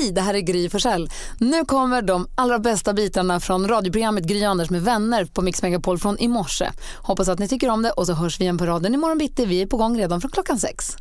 [0.00, 1.10] Hej, det här är Gry Forssell.
[1.38, 5.98] Nu kommer de allra bästa bitarna från radioprogrammet Gry Anders med vänner på Mix Megapol
[5.98, 6.70] från i morse.
[6.96, 9.46] Hoppas att ni tycker om det och så hörs vi igen på raden imorgon bitti.
[9.46, 10.96] Vi är på gång redan från klockan sex.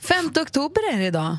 [0.00, 1.36] 5 oktober är det idag.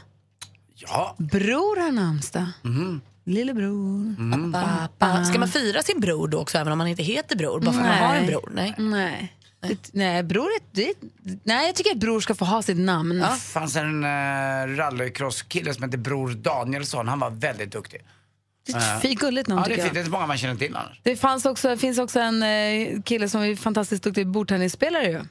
[0.76, 1.16] Ja.
[1.18, 2.46] Bror har namnsdag.
[2.64, 3.02] Mm.
[3.26, 4.16] Lillebror.
[4.20, 4.54] Mm.
[4.54, 5.26] Pappa.
[5.26, 7.60] Ska man fira sin bror då också, även om man inte heter bror?
[7.60, 8.52] Bara för att man har en bror?
[8.54, 8.76] Nej.
[8.78, 9.34] Nej.
[9.92, 10.94] Nej, bror är, det,
[11.44, 13.20] nej, jag tycker att bror ska få ha sitt namn.
[13.20, 17.08] Det fanns en uh, rallycross-kille som hette Bror Danielsson.
[17.08, 18.02] Han var väldigt duktig.
[18.66, 19.94] Det är ett fint gulligt namn Ja, det är tycker fint.
[19.94, 21.00] Det är inte många man känner till annars.
[21.04, 25.22] Det fanns också, finns också en eh, kille som är fantastiskt duktig bordtennisspelare ju.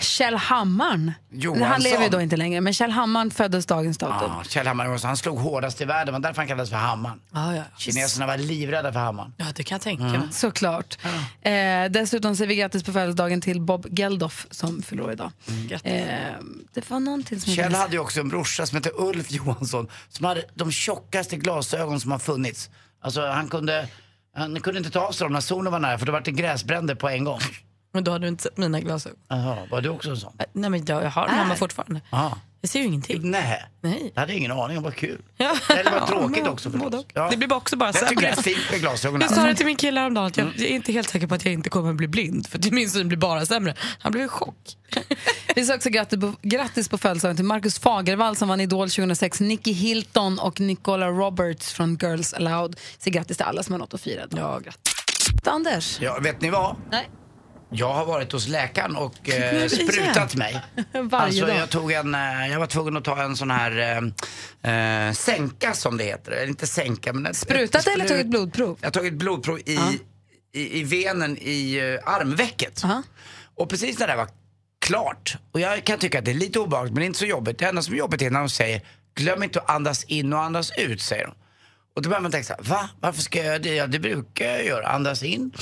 [0.00, 1.12] Kjell Hammarn.
[1.30, 1.68] Johansson.
[1.68, 4.30] Han lever ju då inte längre, men Kjell Hammarn föddes dagens datum.
[4.36, 6.12] Ja, Kjell Hammar Johansson, han slog hårdast i världen.
[6.14, 7.20] Var därför han kallades för Hammaren.
[7.32, 7.62] Ja, ja.
[7.78, 9.34] Kineserna var livrädda för Hammaren.
[9.36, 10.20] ja, det kan jag tänka mig.
[10.32, 10.98] Såklart.
[11.42, 11.52] Eh,
[11.90, 15.30] dessutom säger vi grattis på födelsedagen till Bob Geldof som fyller år idag.
[15.84, 16.04] Eh,
[16.74, 20.24] det var någonting som Kjell hade ju också en brorsa som hette Ulf Johansson som
[20.26, 22.70] hade de tjockaste glasögon som har funnits.
[23.02, 23.88] Alltså han kunde,
[24.36, 26.30] han kunde inte ta av sig dem när solen var nära för då var det
[26.30, 27.40] gräsbränder på en gång.
[27.92, 29.18] Men då har du inte sett mina glasögon.
[29.28, 30.32] Jaha, var du också en sån?
[30.38, 32.00] Äh, Nej, men jag, jag har dem hemma fortfarande.
[32.10, 32.38] Ja.
[32.60, 33.30] Jag ser ju ingenting.
[33.30, 33.64] Nej.
[33.80, 34.12] Nej.
[34.14, 35.22] Jag hade ingen aning, vad kul.
[35.36, 35.56] Ja.
[35.70, 36.94] Eller vad Ja, tråkigt också förstås.
[36.94, 37.30] och.
[37.30, 38.26] Det blir också bara Jag tycker sämre.
[38.34, 39.20] det är fint med glasögon.
[39.20, 41.34] Jag sa det till min kille häromdagen att jag, jag är inte helt säker på
[41.34, 43.74] att jag inte kommer att bli blind för att min syn blir bara sämre.
[43.98, 44.56] Han blev i chock.
[45.56, 49.40] Vi säger också grattis på, grattis på födelsedagen till Marcus Fagervall som vann Idol 2006,
[49.40, 52.76] Nicky Hilton och Nicola Roberts från Girls Aloud.
[52.98, 54.22] Så grattis till alla som har något att fira.
[54.30, 54.94] Ja, grattis.
[55.46, 55.98] Anders?
[56.00, 56.76] Ja, vet ni vad?
[56.90, 57.08] Nej.
[57.74, 60.60] Jag har varit hos läkaren och eh, sprutat mig.
[60.92, 61.56] Varje alltså, dag.
[61.56, 64.02] jag, tog en, eh, jag var tvungen att ta en sån här
[64.62, 66.32] eh, eh, sänka som det heter.
[66.32, 67.26] Eller inte sänka men...
[67.26, 68.78] Ett, Sprutat ett eller tagit blodprov?
[68.80, 69.78] Jag har tagit blodprov i,
[70.52, 72.84] i, i venen i eh, armvecket.
[72.84, 73.02] Aha.
[73.54, 74.28] Och precis när det var
[74.80, 77.26] klart, och jag kan tycka att det är lite obehagligt men det är inte så
[77.26, 77.58] jobbigt.
[77.58, 78.80] Det enda som är jobbigt är när de säger
[79.14, 81.34] glöm inte att andas in och andas ut, säger de.
[81.94, 82.88] Och då börjar man tänka så här, va?
[83.00, 83.74] Varför ska jag göra det?
[83.74, 84.86] Ja, det brukar jag göra.
[84.86, 85.52] Andas in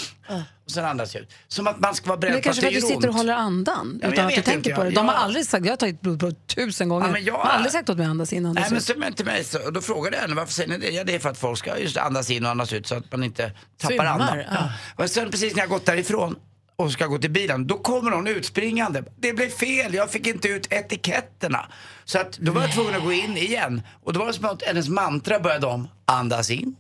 [0.71, 1.33] sen andas ut.
[1.49, 2.89] Som att man ska vara beredd Det är på att kanske det för att du
[2.89, 3.21] gör sitter och ont.
[3.21, 4.91] håller andan men utan att du tänker på det.
[4.91, 7.07] De har aldrig sagt, jag har tagit blodprov tusen gånger.
[7.07, 8.71] Ja, men jag- De har aldrig sagt åt mig att andas in och Nej andas
[8.71, 8.85] men ut.
[8.85, 10.91] så, men till mig så, och då frågade jag henne varför säger ni det?
[10.91, 13.13] Ja det är för att folk ska just andas in och andas ut så att
[13.13, 13.43] man inte
[13.79, 14.39] tappar Svimmar, andan.
[14.39, 14.73] ja.
[15.05, 16.37] Och sen precis när jag gått därifrån
[16.77, 19.03] och ska gå till bilen, då kommer hon utspringande.
[19.17, 21.67] Det blev fel, jag fick inte ut etiketterna.
[22.05, 23.83] Så att då var jag tvungen att gå in igen.
[24.05, 26.77] Och då var det som att hennes mantra började om, andas in,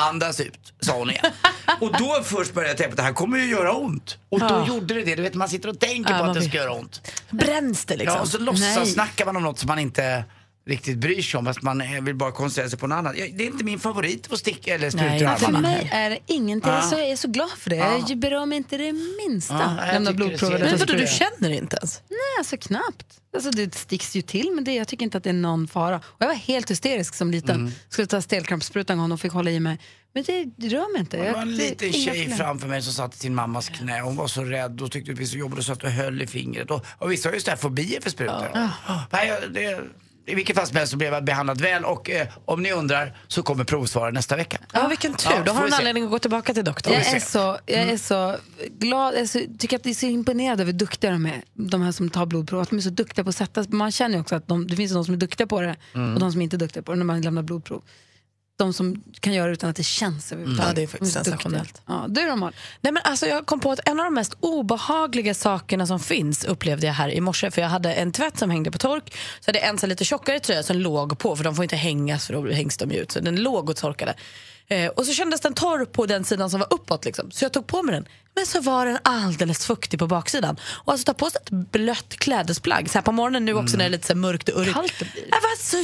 [0.00, 1.24] andas ut, sa hon igen.
[1.80, 4.18] och då först började jag tänka på att det här kommer ju göra ont.
[4.28, 5.14] Och då gjorde det det.
[5.14, 7.12] Du vet man sitter och tänker Ja, på att det ska göra ont.
[7.30, 8.16] Bränns det liksom?
[8.16, 10.24] Ja, och så låtsas snackar man om något som man inte
[10.66, 11.44] riktigt bryr sig om.
[11.44, 13.16] Fast man vill bara koncentrera sig på något annat.
[13.16, 16.18] Ja, Det är inte min favorit att sticka eller spruta Nej, För mig är det
[16.26, 16.72] ingenting.
[16.72, 16.82] Ja.
[16.82, 17.76] Så jag är så glad för det.
[17.76, 18.04] Ja.
[18.08, 18.92] Jag berör mig inte det
[19.28, 19.54] minsta.
[19.54, 22.02] Ja, jag Lämna tycker det blodprov ser- eller Men vadå, du känner inte ens?
[22.10, 23.06] Nej, alltså knappt.
[23.34, 25.96] Alltså, det sticks ju till, men det, jag tycker inte att det är någon fara.
[25.96, 27.56] Och jag var helt hysterisk som liten.
[27.60, 27.72] Mm.
[27.88, 29.78] Skulle ta stelkrampsspruta en gång och fick hålla i mig.
[30.14, 31.16] Men det, det rör mig inte.
[31.16, 34.00] Det var en det- liten tjej framför mig som satt i sin mammas knä.
[34.00, 36.26] Hon var så rädd och tyckte det var så jobbigt och satt och höll i
[36.26, 36.70] fingret.
[36.70, 38.48] Och, och vissa har ju fobier för sprutor.
[39.12, 39.80] Nej, jag- det,
[40.26, 43.16] I vilket fall som helst så blev jag behandlad väl och eh, om ni undrar
[43.28, 44.58] så kommer provsvaren nästa vecka.
[44.72, 45.30] Ja, vilken tur.
[45.30, 45.78] Ja, Då har du en se.
[45.78, 46.94] anledning att gå tillbaka till doktorn.
[46.94, 48.36] Jag är, så, jag är så
[48.78, 51.42] glad, jag är så, tycker att det är så imponerad över hur duktiga de är,
[51.52, 52.60] de här som tar blodprov.
[52.60, 54.76] Att de är så duktiga på att sätta, man känner ju också att de, det
[54.76, 55.76] finns de som är duktiga på det
[56.14, 57.82] och de som inte är duktiga på det när man lämnar blodprov.
[58.56, 60.68] De som kan göra det utan att det känns överhuvudtaget.
[60.68, 61.82] Ja, det är faktiskt De sensationellt.
[61.86, 62.34] Ja, du då?
[62.36, 66.44] Nej, men alltså, jag kom på att en av de mest obehagliga sakerna som finns
[66.44, 67.50] upplevde jag här i morse.
[67.50, 69.14] För Jag hade en tvätt som hängde på tork.
[69.40, 72.26] Så hade jag en lite tjockare tröja som låg på, för de får inte hängas
[72.26, 73.12] för då hängs de ju ut.
[73.12, 74.14] Så den låg och torkade.
[74.68, 77.04] Eh, och så kändes den torr på den sidan som var uppåt.
[77.04, 77.30] Liksom.
[77.30, 78.08] Så jag tog på mig den.
[78.36, 80.56] Men så var den alldeles fuktig på baksidan.
[80.66, 83.84] Och alltså ta på sig ett blött klädesplagg så här på morgonen nu också när
[83.84, 84.74] det är lite så mörkt och urrigt.
[84.74, 85.22] Kallt det blir.
[85.22, 85.76] Det var så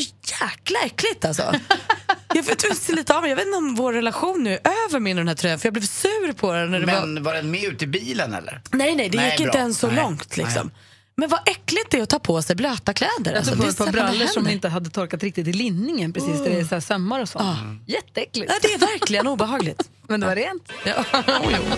[0.44, 1.42] jäkla äckligt alltså.
[2.34, 3.30] jag inte lite av mig.
[3.30, 5.72] Jag vet inte om vår relation nu är över med den här tröjan för jag
[5.72, 6.70] blev sur på den.
[6.70, 7.06] När det var...
[7.06, 8.60] Men var den med ut i bilen eller?
[8.70, 9.46] Nej, nej, det Nej, gick bra.
[9.46, 10.36] inte ens så Nej, långt.
[10.36, 10.66] Liksom.
[10.74, 10.89] nej.
[11.20, 13.10] Men vad äckligt det är att ta på sig blöta kläder.
[13.24, 16.64] Jag Alltså, på brallor som inte hade torkat riktigt i linningen precis där det är
[16.64, 17.58] så här sömmar och sånt.
[17.86, 18.52] Jätteäckligt.
[18.52, 19.90] Ja, det är verkligen obehagligt.
[20.08, 20.72] Men det var rent.
[20.84, 20.92] Ja.
[21.12, 21.74] oh, jo.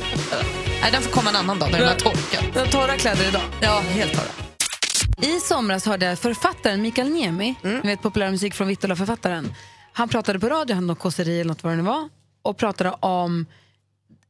[0.82, 2.44] Nej, den får komma en annan dag när den har torkat.
[2.54, 3.42] Jag har torra kläder idag.
[3.60, 5.26] Ja, helt torra.
[5.28, 7.80] I somras hörde jag författaren Mikael Niemi, Mm.
[7.82, 9.54] ni vet populärmusik från Vittula-författaren.
[9.92, 12.08] Han pratade på radio, han hade något kåseri eller något vad det nu var,
[12.42, 13.46] och pratade om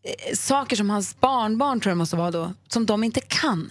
[0.04, 3.70] eh, saker som hans barnbarn, tror jag måste vara då, som de inte kan.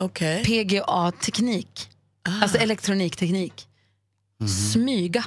[0.00, 0.44] Okej.
[0.44, 1.88] PGA-teknik,
[2.42, 3.66] alltså elektronikteknik.
[4.72, 5.24] Smyga.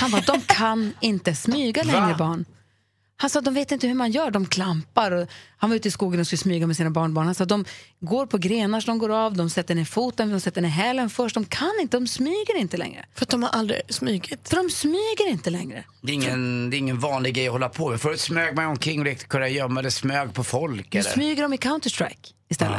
[0.00, 2.44] Han bara, de kan inte smyga längre barn.
[3.18, 5.10] Han sa de vet inte hur man gör, de klampar.
[5.12, 7.26] Och han var ute i skogen och skulle smyga med sina barnbarn.
[7.26, 7.64] Han sa de
[8.00, 11.10] går på grenar så de går av, de sätter ner foten, de sätter ner hälen
[11.10, 11.34] först.
[11.34, 13.04] De kan inte, de smyger inte längre.
[13.14, 14.48] För att de har aldrig smugit.
[14.48, 15.84] För de smyger inte längre.
[16.02, 18.00] Det är, ingen, det är ingen vanlig grej att hålla på med.
[18.00, 20.92] Förut smög man omkring och lekte kurragömma eller smög på folk.
[20.94, 21.10] Nu Eller?
[21.10, 22.78] smyger de i Counter-Strike istället.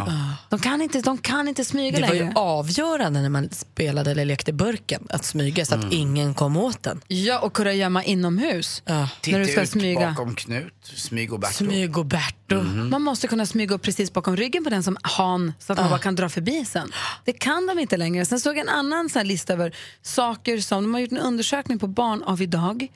[0.49, 2.33] De, kan inte, de kan inte smyga Det var ju längre.
[2.35, 7.01] avgörande när man spelade eller lekte burken att smyga så att ingen kom åt den.
[7.07, 8.81] Ja, och kurragömma inomhus.
[8.85, 9.09] Ja.
[9.21, 10.09] Titta när du ska ut smyga.
[10.09, 11.53] bakom Knut, smyg och Berto.
[11.53, 12.55] Smyg och Berto.
[12.63, 15.89] Man måste kunna smyga upp precis bakom ryggen på den som han så att man
[15.89, 16.91] bara kan dra förbi sen.
[17.25, 18.25] Det kan de inte längre.
[18.25, 21.17] Sen såg jag en annan sån här lista över saker som, de har gjort en
[21.17, 22.87] undersökning på barn av idag.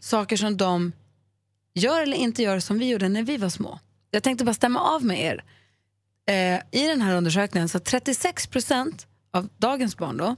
[0.00, 0.92] Saker som de
[1.74, 3.78] gör eller inte gör som vi gjorde när vi var små.
[4.10, 5.44] Jag tänkte bara stämma av med er.
[6.28, 10.36] Eh, I den här undersökningen så 36 procent av dagens barn då,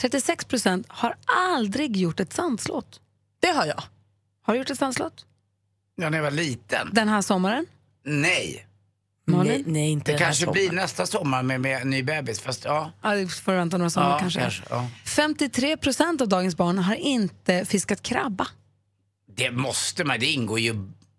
[0.00, 3.00] 36 procent har aldrig gjort ett sandslott.
[3.40, 3.82] Det har jag.
[4.42, 5.26] Har du gjort ett sandslott?
[5.96, 6.90] Ja, när jag var liten.
[6.92, 7.66] Den här sommaren?
[8.04, 8.66] Nej.
[9.26, 10.52] Nej, nej, inte Det kanske sommaren.
[10.68, 12.40] blir nästa sommar med, med ny bebis.
[12.40, 12.92] Fast ja.
[13.02, 14.62] Ja, det får vänta några somrar ja, kanske.
[14.70, 14.88] ja.
[15.04, 18.46] 53 procent av dagens barn har inte fiskat krabba.
[19.36, 20.74] Det måste man, det ingår ju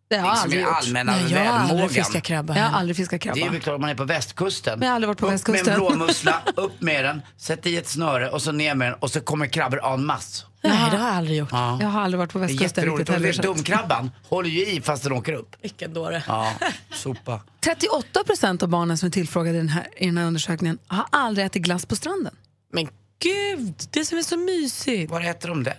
[0.08, 0.74] Det har jag liksom aldrig i gjort.
[0.78, 1.90] allmänna Nej, jag har aldrig välmågan.
[1.90, 2.58] fiskat krabba.
[2.58, 3.52] Jag har aldrig fiskat Det är krabba.
[3.52, 4.80] väl klart man är på västkusten.
[4.80, 5.66] Men jag har aldrig varit på upp västkusten.
[5.66, 9.00] med en blåmussla, upp med den, sätt i ett snöre och så ner med den
[9.00, 10.46] och så kommer krabbor en masse.
[10.64, 11.50] Nej, det har jag aldrig gjort.
[11.52, 11.78] Ja.
[11.82, 13.42] Jag har aldrig varit på Det är västkusten riktigt heller.
[13.44, 15.56] dumkrabban håller ju i fast den åker upp.
[15.62, 16.24] Vilken dåre.
[16.28, 16.54] Ja,
[16.94, 17.42] sopa.
[17.64, 21.06] 38 procent av barnen som är tillfrågade i den, här, i den här undersökningen har
[21.12, 22.36] aldrig ätit glass på stranden.
[22.74, 22.88] Men
[23.20, 25.12] gud, det som är så mysigt.
[25.12, 25.74] Var äter de den?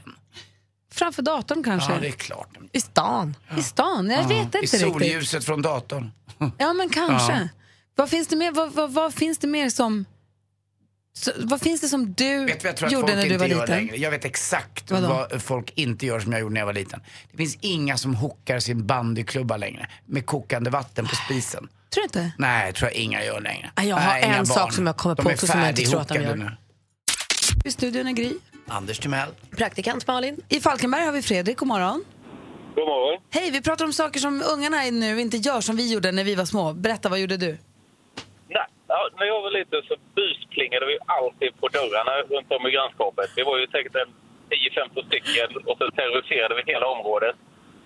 [0.96, 1.92] Framför datorn kanske.
[1.92, 2.48] Ja, det är klart.
[2.72, 3.34] I stan.
[3.58, 4.80] I stan, jag vet I inte riktigt.
[4.80, 6.10] solljuset från datorn.
[6.58, 7.48] Ja, men kanske.
[7.94, 10.04] Vad finns det mer, vad, vad, vad finns det mer som...
[11.18, 13.66] Så, vad finns det som du Vet vad jag gjorde när du var liten?
[13.66, 13.96] längre?
[13.96, 15.08] Jag vet exakt Vadå?
[15.30, 17.00] vad folk inte gör som jag gjorde när jag var liten.
[17.30, 21.68] Det finns inga som hookar sin bandyklubba längre med kokande vatten på spisen.
[21.90, 22.32] Tror du inte?
[22.38, 23.70] Nej, tror jag inga gör längre.
[23.76, 25.82] Ja, jag har Nej, en sak som jag kommer De på också som jag inte
[25.82, 26.36] tror att de gör.
[26.36, 26.50] nu.
[27.66, 28.32] I studion är Gry.
[28.68, 29.30] Anders Timell.
[29.56, 30.36] Praktikant Malin.
[30.48, 32.04] I Falkenberg har vi Fredrik, god morgon.
[32.74, 33.20] God morgon.
[33.30, 36.34] Hej, vi pratar om saker som ungarna nu inte gör som vi gjorde när vi
[36.34, 36.72] var små.
[36.72, 37.50] Berätta, vad gjorde du?
[38.56, 42.70] Nej, ja, när jag var liten så busplingade vi alltid på dörrarna runt om i
[42.76, 43.28] grannskapet.
[43.36, 44.10] Det var ju säkert en
[44.98, 47.34] 10-15 stycken och så terroriserade vi hela området.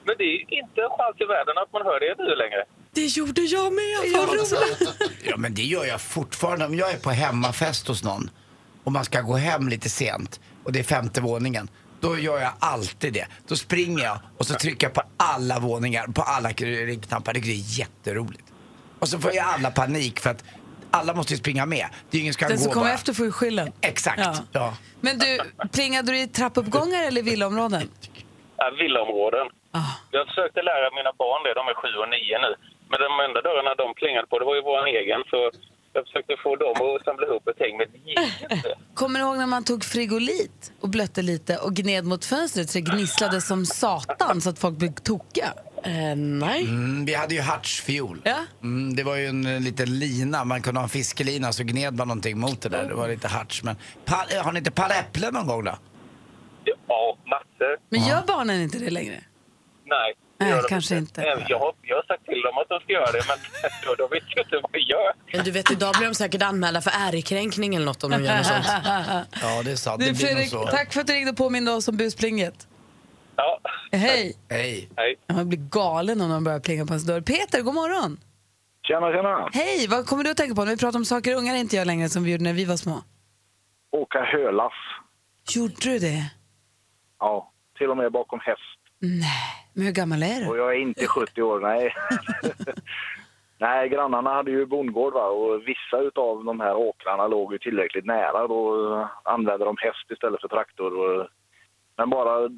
[0.07, 2.61] Men det är inte en chans i världen att man hör det nu längre.
[2.99, 3.97] Det gjorde jag med.
[4.15, 4.53] Roligt.
[5.31, 6.65] Ja, men det gör jag fortfarande.
[6.67, 8.31] Om jag är på hemmafest hos någon
[8.91, 11.69] och man ska gå hem lite sent och det är femte våningen.
[12.01, 13.27] Då gör jag alltid det.
[13.49, 17.33] Då springer jag och så trycker jag på alla våningar, på alla ringknappar.
[17.33, 18.45] Det är jätteroligt.
[18.99, 20.45] Och så får jag alla panik för att
[20.91, 21.87] alla måste ju springa med.
[22.11, 22.95] Det är ju ingen som kan Den gå som kommer bara.
[22.95, 23.73] efter får ju skyllen.
[23.81, 24.19] Exakt.
[24.25, 24.35] Ja.
[24.53, 24.75] Ja.
[25.01, 25.39] Men du,
[25.73, 27.83] plingade du i trappuppgångar eller villaområden?
[28.57, 29.47] Ja, villaområden.
[29.81, 29.93] Ah.
[30.11, 32.53] Jag försökte lära mina barn det, de är sju och nio nu.
[32.91, 35.21] Men de enda dörrarna de plingade på, det var ju vår egen.
[35.33, 35.39] Så
[35.93, 38.19] jag försökte få dem att samla ihop ett häng, men det gick
[38.53, 38.75] inte.
[38.95, 42.79] Kommer du ihåg när man tog frigolit och blötte lite och gned mot fönstret så
[42.79, 45.53] det gnisslade som satan så att folk blev tokiga?
[45.85, 46.63] Eh, nej.
[46.63, 48.21] Mm, vi hade ju hartsfiol.
[48.25, 48.37] Ja.
[48.63, 51.95] Mm, det var ju en eh, liten lina, man kunde ha en fiskelina så gned
[51.95, 52.89] man någonting mot det där.
[52.89, 53.63] Det var lite harts.
[53.63, 55.79] Men pa- eh, har ni inte palläpplen någon gång då?
[56.65, 57.77] Ja, massor.
[57.89, 59.15] Men gör barnen inte det längre?
[59.87, 60.15] Nej.
[60.45, 61.21] Det Nej, kanske inte.
[61.21, 63.39] Nej, Jag har, jag har sagt till dem att de ska göra det, men
[63.99, 65.13] de vet ju inte vad vi gör.
[65.33, 68.37] Men du vet, idag blir de säkert anmälda för ärekränkning eller något om de gör
[68.37, 68.67] något sånt.
[69.43, 70.01] Ja, det är sant.
[70.01, 70.67] Du det Fredrik, så.
[70.67, 72.67] tack för att du ringde och påminde oss om busplinget.
[73.37, 73.61] Ja,
[73.93, 74.37] Hej!
[74.51, 74.89] Hej.
[74.97, 75.17] hej.
[75.33, 77.21] Man blir galen om de börjar plinga på ens dörr.
[77.21, 78.21] Peter, god morgon!
[78.87, 79.49] Tjena, tjena.
[79.53, 81.85] Hej, vad kommer du att tänka på när vi pratar om saker ungar inte gör
[81.85, 83.03] längre som vi gjorde när vi var små?
[83.93, 84.73] Åka hölass.
[85.55, 86.31] Gjorde du det?
[87.19, 88.80] Ja, till och med bakom häst.
[89.01, 90.61] Nej, men hur gammal är Och du?
[90.61, 91.95] jag är inte 70 år, nej.
[93.59, 95.27] nej, grannarna hade ju bondgård va?
[95.27, 98.47] och vissa utav de här åkrarna låg ju tillräckligt nära.
[98.47, 100.99] Då använde de häst istället för traktor.
[100.99, 101.29] Och,
[101.97, 102.51] men bara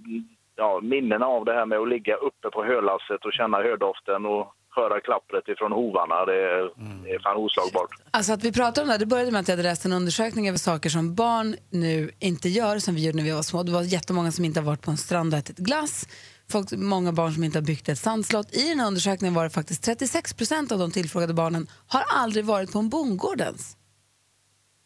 [0.57, 4.55] ja, minnena av det här med att ligga uppe på hölasset och känna hördoften och
[4.77, 6.63] höra klappret ifrån hovarna, det är,
[7.05, 7.91] det är fan oslagbart.
[8.11, 9.93] Alltså att vi pratar om det här, det började med att jag hade läst en
[9.93, 13.63] undersökning över saker som barn nu inte gör som vi gjorde när vi var små.
[13.63, 16.09] Det var jättemånga som inte har varit på en strand och ätit glass.
[16.51, 18.57] Folk, många barn som inte har byggt ett sandslott.
[18.57, 22.45] I den här undersökningen var det faktiskt 36 procent av de tillfrågade barnen har aldrig
[22.45, 23.77] varit på en bondgård ens.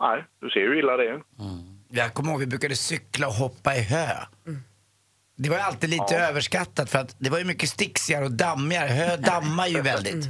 [0.00, 1.22] Nej, du ser hur illa det är.
[1.88, 4.06] Jag kommer ihåg vi brukade cykla och hoppa i hö.
[5.36, 8.86] Det var alltid lite överskattat för att det var ju mycket sticksigare och dammigare.
[8.86, 10.24] Hö dammar ju väldigt.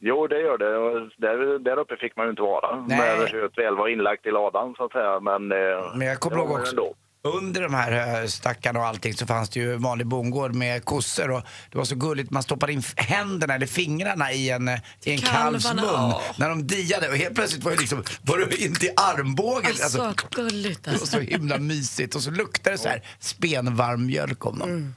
[0.00, 0.76] Jo, det gör det.
[0.76, 2.76] Och Där, där uppe fick man ju inte vara.
[2.76, 2.98] Nej.
[2.98, 5.20] När höet väl var inlagt i ladan, så att säga.
[5.20, 6.94] Men, eh, Men jag kommer ihåg också, ändå.
[7.36, 10.84] Under de här eh, stackarna och allting så fanns det ju en vanlig bondgård med
[10.84, 12.30] kossor och det var så gulligt.
[12.30, 16.20] Man stoppade in händerna eller fingrarna i en, eh, i en kalvs mun åh.
[16.36, 19.70] när de diade och helt plötsligt var det liksom, var det inte i armbågen.
[19.70, 21.16] Alltså, gulligt det var alltså.
[21.16, 24.94] så himla mysigt och så luktade det så här spenvarm mjölk om dem.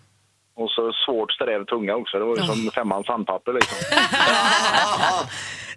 [0.55, 2.19] Och så svårt sträv tunga också.
[2.19, 3.77] Det var ju som femmans sandpapper liksom.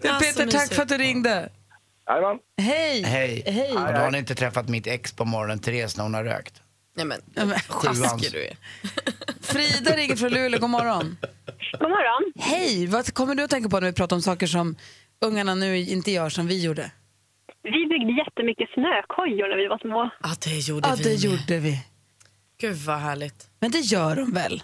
[0.04, 1.48] Du, Peter, tack för att du ringde.
[2.06, 2.38] Jajamän.
[2.62, 3.02] Hej!
[3.02, 3.42] Hej.
[3.46, 3.70] Hej.
[3.72, 6.62] Och då har ni inte träffat mitt ex på morgonen, Therese, när hon har rökt.
[6.96, 7.20] Nej, men,
[7.82, 8.56] taskig du är.
[9.42, 11.16] Frida ringer från Luleå, god morgon.
[11.80, 12.32] God morgon.
[12.38, 12.86] Hej!
[12.86, 14.76] Vad kommer du att tänka på när vi pratar om saker som
[15.20, 16.90] ungarna nu inte gör som vi gjorde?
[17.62, 20.10] Vi byggde jättemycket snökojor när vi var små.
[20.22, 21.84] Ja, det gjorde Ja, vi det gjorde vi.
[22.60, 23.48] Gud vad härligt.
[23.60, 24.62] Men det gör de väl?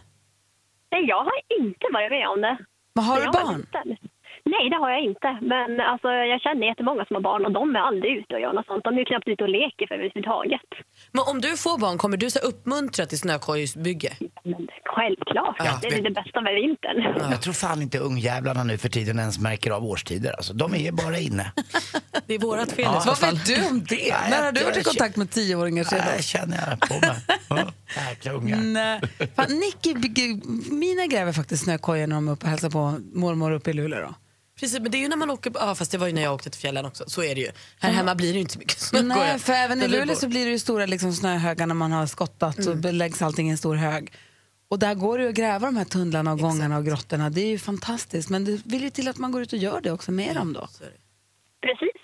[0.92, 2.58] Nej, jag har inte varit med om det.
[2.94, 3.56] Men har du jag var barn?
[3.60, 4.09] liten.
[4.54, 5.28] Nej, det har jag inte.
[5.52, 8.52] Men alltså, jag känner jättemånga som har barn och de är aldrig ute och gör
[8.52, 8.84] något sånt.
[8.84, 10.68] De är ju knappt ute och leker för överhuvudtaget.
[11.12, 14.12] Men om du får barn, kommer du så uppmuntra till snökojsbygge?
[14.44, 16.96] Men självklart, Ja, det är vet- det bästa med vintern.
[17.34, 20.32] Jag tror fan inte ungjävlarna nu för tiden ens märker av årstider.
[20.32, 21.52] Alltså, de är bara inne.
[22.26, 22.98] Det är vårat fel Ja.
[22.98, 23.34] i så Vad fall.
[23.34, 23.96] vet du om det?
[24.20, 26.04] Nej, När har du jag- varit i kontakt med tioåringar Ja, sedan?
[26.16, 27.16] det känner jag på mig.
[27.48, 27.72] Ja,
[28.10, 28.56] Jäkla ungar.
[28.58, 29.00] Nej.
[29.36, 29.94] Fan, Nicky,
[30.70, 34.00] mina gräver faktiskt snökojor när de är uppe och hälsar på mormor uppe i Luleå.
[34.00, 34.14] Då.
[34.60, 36.34] Precis, men det är ju när man åker, ja fast det var ju när jag
[36.34, 37.50] åkte till fjällen också, så är det ju.
[37.80, 39.14] Här hemma blir det ju inte så mycket snökojor.
[39.14, 42.06] Nej, för även i Luleå så blir det ju stora liksom, snöhögar när man har
[42.06, 44.12] skottat så läggs allting i en stor hög.
[44.68, 47.30] Och där går det ju att gräva de här tunnlarna och gångarna och grottorna.
[47.30, 48.30] Det är ju fantastiskt.
[48.30, 50.52] Men det vill ju till att man går ut och gör det också med dem
[50.52, 50.66] då.
[50.70, 50.96] Så är det.
[51.68, 52.00] Precis,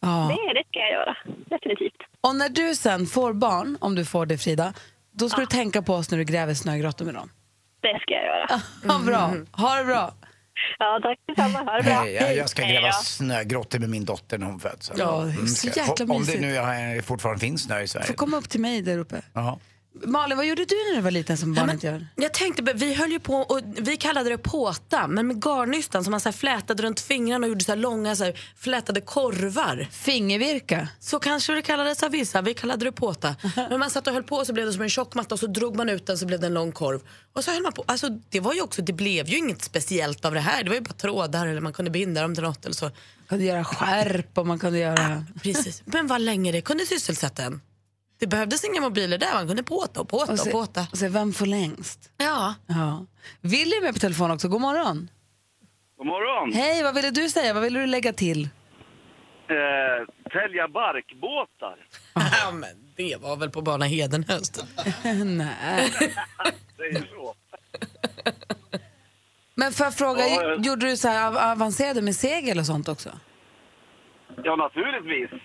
[0.00, 0.08] Ja.
[0.28, 1.16] det, det ska jag göra.
[1.46, 2.00] Definitivt.
[2.20, 4.72] Och när du sen får barn, om du får det Frida,
[5.12, 7.30] då ska du tänka på oss när du gräver snögrottor med dem.
[7.80, 8.60] Det ska jag göra.
[8.92, 10.14] Ha bra, ha det bra.
[10.78, 11.58] Ja, tack detsamma.
[11.58, 11.92] Ha det bra.
[12.02, 12.92] Hej, jag, jag ska Hej gräva då.
[12.92, 14.92] snögrottor med min dotter när hon föds.
[14.96, 16.40] Ja, det är så ska- jäkla Om det mysigt.
[16.40, 18.12] nu är- fortfarande finns snö i Får Sverige.
[18.14, 19.22] komma upp till mig där uppe.
[19.32, 19.58] Ja.
[19.94, 22.06] Malin, vad gjorde du när du var liten som barn men- inte gör?
[22.16, 26.10] Jag tänkte, vi höll ju på och vi kallade det påta, men med garnnystan som
[26.10, 29.88] man så här flätade runt fingrarna och gjorde så långa så här flätade korvar.
[29.90, 30.88] Fingervirka.
[31.00, 33.36] Så kanske det kallades av vissa, vi kallade det påta.
[33.56, 35.38] Men man satt och höll på och så blev det som en tjock matta och
[35.38, 37.00] så drog man ut den så blev det en lång korv.
[37.32, 37.84] Och så höll man på.
[37.86, 40.62] Alltså, det var ju också, det blev ju inget speciellt av det här.
[40.62, 42.84] Det var ju bara trådar eller man kunde binda dem till något eller så.
[42.84, 42.92] Man
[43.28, 45.24] kunde göra skärp och man kunde göra...
[45.42, 45.82] Precis.
[45.84, 47.60] Men vad länge det kunde sysselsätta en.
[48.22, 50.86] Det behövdes inga mobiler där, man kunde påta och påta Och och, se, påta.
[50.92, 52.10] och se vem får längst.
[52.16, 52.54] Ja.
[52.66, 53.06] Ja.
[53.40, 54.48] Willy är med på telefon också.
[54.48, 55.10] God morgon.
[55.96, 56.52] God morgon!
[56.52, 57.54] Hej, vad ville du säga?
[57.54, 58.42] Vad ville du lägga till?
[59.48, 61.76] Eh, sälja barkbåtar.
[62.14, 64.64] ja, men det var väl på bana Hedenhöst.
[65.24, 65.90] Nej.
[66.76, 67.34] Säger så.
[69.54, 72.66] Men för jag fråga, Ja, jag- gjorde du så här av- avancerade med segel och
[72.66, 73.10] sånt också?
[74.44, 75.40] Ja, naturligtvis.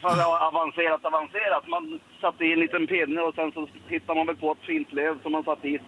[0.00, 1.64] För det var avancerat, avancerat.
[1.68, 4.92] Man satte i en liten pinne och sen så hittade man väl på ett fint
[4.92, 5.78] löv som man satte i.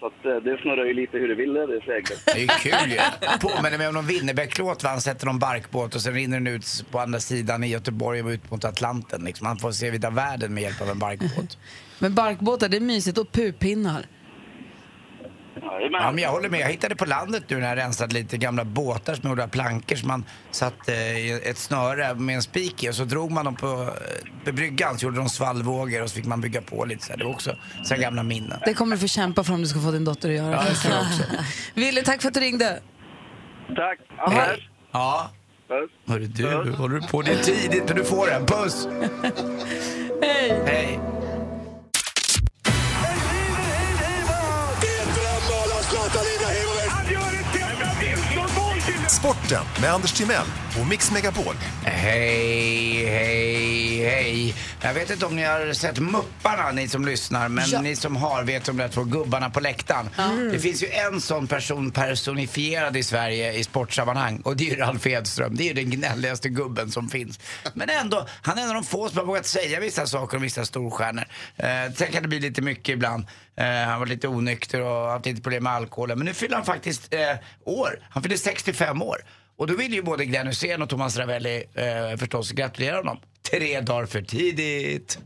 [0.00, 2.22] Så att eh, det snurrar ju lite hur det ville det seglet.
[2.26, 2.98] Det är ju kul ju.
[3.48, 4.90] Påminner mig om någon Winnerbäck-låt va?
[4.90, 8.28] Han sätter någon barkbåt och sen rinner den ut på andra sidan i Göteborg och
[8.28, 9.24] ut mot Atlanten.
[9.24, 9.46] Liksom.
[9.46, 11.58] Han får se vida världen med hjälp av en barkbåt.
[11.98, 13.18] Men barkbåtar, det är mysigt.
[13.18, 14.06] Och pupinnar.
[15.60, 16.02] Jajamän.
[16.02, 16.60] Ja, men jag håller med.
[16.60, 20.08] Jag hittade på landet nu när jag rensade lite gamla båtar som gjorda plankor som
[20.08, 23.66] man satte i ett snöre med en spik i och så drog man dem på,
[23.66, 27.10] eh, på bryggan så gjorde de svallvågor och så fick man bygga på lite så
[27.12, 27.18] här.
[27.18, 28.58] Det var också så gamla minnen.
[28.64, 30.52] Det kommer du få kämpa för om du ska få din dotter att göra.
[30.52, 31.22] Ja, det tror jag också.
[31.74, 32.80] Willy, tack för att du ringde.
[33.76, 33.98] Tack!
[34.18, 34.68] Anders!
[34.92, 35.30] Ja.
[35.68, 35.90] Puss.
[36.06, 37.22] Hörru du, håller du på?
[37.22, 38.46] Det är tidigt men du får den.
[38.46, 38.88] Puss!
[40.22, 40.62] Hej!
[40.66, 41.00] Hej!
[46.14, 46.71] Marco Lina
[49.22, 50.46] Sporten med Anders Timell
[50.80, 51.54] och Mix Megapol.
[51.84, 54.54] Hej, hej, hej.
[54.82, 57.80] Jag vet inte om ni har sett Mupparna, ni som lyssnar, men Ja.
[57.80, 60.08] ni som har vet om de där två gubbarna på läktaren.
[60.52, 64.76] Det finns ju en sån person personifierad i Sverige i sportsammanhang och det är ju
[64.80, 65.56] Ralf Edström.
[65.56, 67.40] Det är ju den gnälligaste gubben som finns.
[67.74, 70.42] Men ändå, han är en av de få som har vågat säga vissa saker om
[70.42, 71.24] vissa storstjärnor.
[71.56, 73.26] Eh, sen kan det bli lite mycket ibland.
[73.56, 76.18] Eh, han var lite onykter och haft lite problem med alkoholen.
[76.18, 77.20] Men nu fyller han faktiskt eh,
[77.64, 77.98] år.
[78.10, 79.11] Han fyller 65 år.
[79.56, 83.18] Och då vill ju både Glenn Hysén och Thomas Ravelli eh, förstås gratulera honom.
[83.50, 85.18] Tre dagar för tidigt.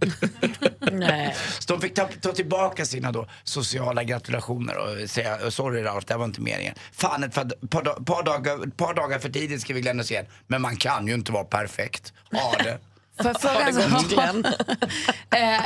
[0.92, 1.36] Nej.
[1.58, 6.14] Så de fick ta, ta tillbaka sina då sociala gratulationer och säga sorry Ralf, det
[6.14, 6.74] här var inte meningen.
[6.92, 10.26] Fan, ett par, par, par, dagar, par dagar för tidigt vi Glenn Hysén.
[10.46, 12.12] Men man kan ju inte vara perfekt.
[12.30, 12.78] Ja det.
[13.22, 14.44] Får jag fråga en
[15.30, 15.60] eh,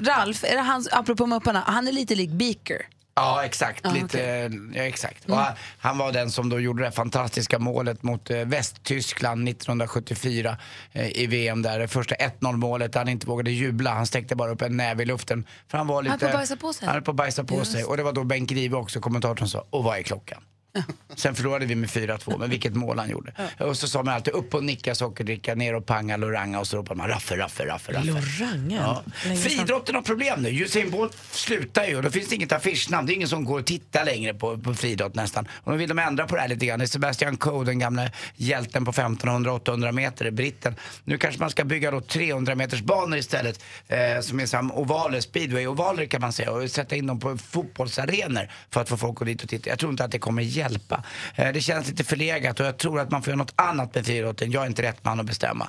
[0.00, 2.86] Ralf, är det han, apropå Mupparna, han är lite lik Beaker.
[3.14, 3.92] Ja, exakt.
[3.92, 5.24] lite, ja, exakt.
[5.24, 10.56] Och han, han var den som då gjorde det fantastiska målet mot eh, Västtyskland 1974
[10.92, 11.78] eh, i VM där.
[11.78, 13.94] Det första 1-0 målet, han inte vågade jubla.
[13.94, 15.46] Han sträckte bara upp en näve i luften.
[15.68, 16.10] För han var lite...
[16.10, 16.86] Han höll på att bajsa på sig.
[16.86, 17.84] Han höll på att bajsa på sig.
[17.84, 20.42] Och det var då Bengt Grive också, kommentatorn, sa, och vad är klockan?
[21.16, 23.32] Sen förlorade vi med 4-2, men vilket mål han gjorde.
[23.58, 26.76] Och så sa man alltid upp och nicka sockerdricka, ner och panga Loranga och så
[26.76, 28.06] ropade man raffe, raffe, raffe, raffe.
[28.06, 28.76] Loranga?
[28.76, 29.02] Ja.
[29.36, 30.48] Friidrotten har problem nu.
[30.48, 33.06] Usain Bolt slutar ju och då finns det inget affischnamn.
[33.06, 35.48] Det är ingen som går och tittar längre på, på friidrott nästan.
[35.64, 36.78] Och då vill de ändra på det här lite grann.
[36.78, 40.74] Det är Sebastian Coe, den gamla hjälten på 1500-800 meter, britten.
[41.04, 43.64] Nu kanske man ska bygga då 300 meters banor istället.
[43.88, 46.52] Eh, som är som ovaler, speedway-ovaler kan man säga.
[46.52, 49.70] Och sätta in dem på fotbollsarenor för att få folk att dit och titta.
[49.70, 51.02] Jag tror inte att det kommer hjälpa.
[51.34, 54.06] Eh, det känns lite förlegat och jag tror att man får göra något annat med
[54.06, 54.50] friidrotten.
[54.50, 55.68] Jag är inte rätt man att bestämma.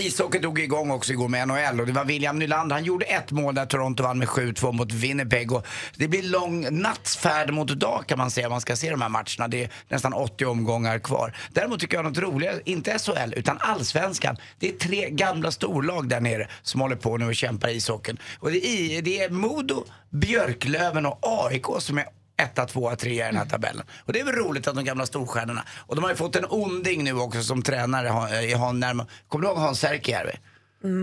[0.00, 2.76] Ishockey drog igång också igår med NHL och det var William Nylander.
[2.76, 5.52] Han gjorde ett mål där Toronto vann med 7-2 mot Winnipeg.
[5.52, 9.02] Och det blir lång nattsfärd mot dag kan man säga om man ska se de
[9.02, 9.48] här matcherna.
[9.48, 11.36] Det är nästan 80 omgångar kvar.
[11.52, 14.36] Däremot tycker jag något roligare, inte SHL utan Allsvenskan.
[14.58, 18.18] Det är tre gamla storlag där nere som håller på nu och kämpar i ishockeyn.
[18.38, 22.04] Och det är, det är Modo, Björklöven och AIK som är
[22.38, 23.86] etta, tvåa, trea i den här tabellen.
[24.04, 25.64] Och det är väl roligt att de gamla storstjärnorna.
[25.86, 28.80] Och de har ju fått en onding nu också som tränare i Han.
[29.28, 30.32] Kommer du ihåg Hans Särkijärvi?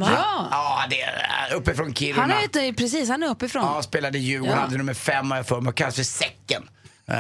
[0.01, 2.21] Ja, Ja, det är uppifrån Kiruna.
[2.21, 3.63] han är, inte, precis, han är uppifrån.
[3.63, 4.61] Ja, spelade Djurgården, Ja.
[4.61, 6.69] hade nummer fem har jag för mig och kallas för Säcken.
[7.07, 7.15] Eh,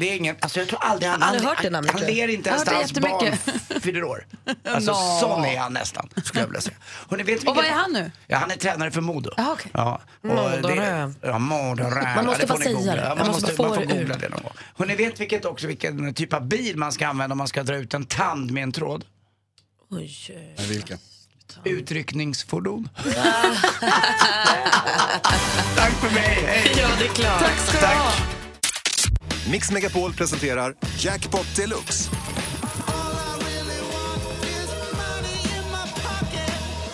[0.00, 2.10] det är ingen, alltså jag tror aldrig han, Aldrig han, hört det namnet, han jag.
[2.10, 3.36] ler inte ens när hans barn
[3.80, 4.26] fyller år.
[4.68, 5.18] Alltså Nå.
[5.20, 6.76] sån är han nästan, skulle jag vilja säga.
[7.10, 8.10] Hörrni, vet Och vad är han nu?
[8.26, 9.30] Ja, han är tränare för Modo.
[9.36, 9.70] Jaha, okej.
[9.74, 12.14] Ja, det- Ja, Moderö.
[12.16, 12.94] Man måste Ja, bara ni säga googla.
[12.94, 13.00] det.
[13.02, 13.98] Ja, Man man, måste man får det ur.
[13.98, 14.52] googla det någon gång.
[14.78, 17.76] Hörni, vet vilket också vilken typ av bil man ska använda om man ska dra
[17.76, 19.04] ut en tand med en tråd?
[19.90, 20.54] Oj.
[20.56, 20.98] Men vilken?
[21.64, 22.88] Utryckningsfordon.
[25.76, 26.72] Tack för mig, hej!
[26.78, 27.38] Ja, det är klart.
[27.40, 28.12] Tack ska du ha.
[29.50, 32.10] Mix Megapol presenterar Jackpot Deluxe.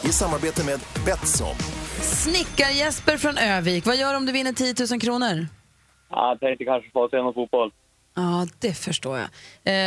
[0.04, 1.54] I samarbete med Betsson.
[2.00, 5.46] Snickar-Jesper från Övik, vad gör du om du vinner 10 000 kronor?
[6.10, 7.70] Ja, jag tänkte kanske få se någon fotboll.
[8.14, 9.28] Ja, det förstår jag.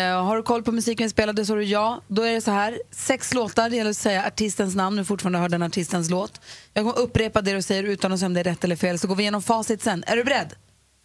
[0.10, 2.01] Eh, har du koll på musiken vi spelade så du ja.
[2.08, 5.39] Då är det så här, sex låtar, det gäller att säga artistens namn, du fortfarande
[5.39, 6.41] hör den artistens låt.
[6.74, 9.00] Jag kommer upprepa det du säger utan att säga om det är rätt eller fel,
[9.00, 10.03] så går vi igenom facit sen.
[10.08, 10.53] Är du beredd?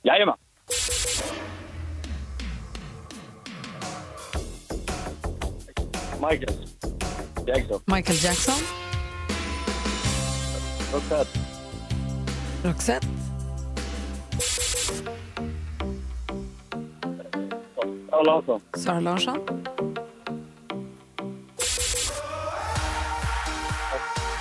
[0.02, 0.36] Jajamän.
[6.20, 6.54] Michael.
[7.46, 7.80] Jackson.
[7.86, 8.54] Michael Jackson,
[10.92, 11.28] Roxette.
[12.64, 13.06] Roxette,
[18.10, 18.60] Sara Larsson.
[18.76, 19.40] Sara Larsson,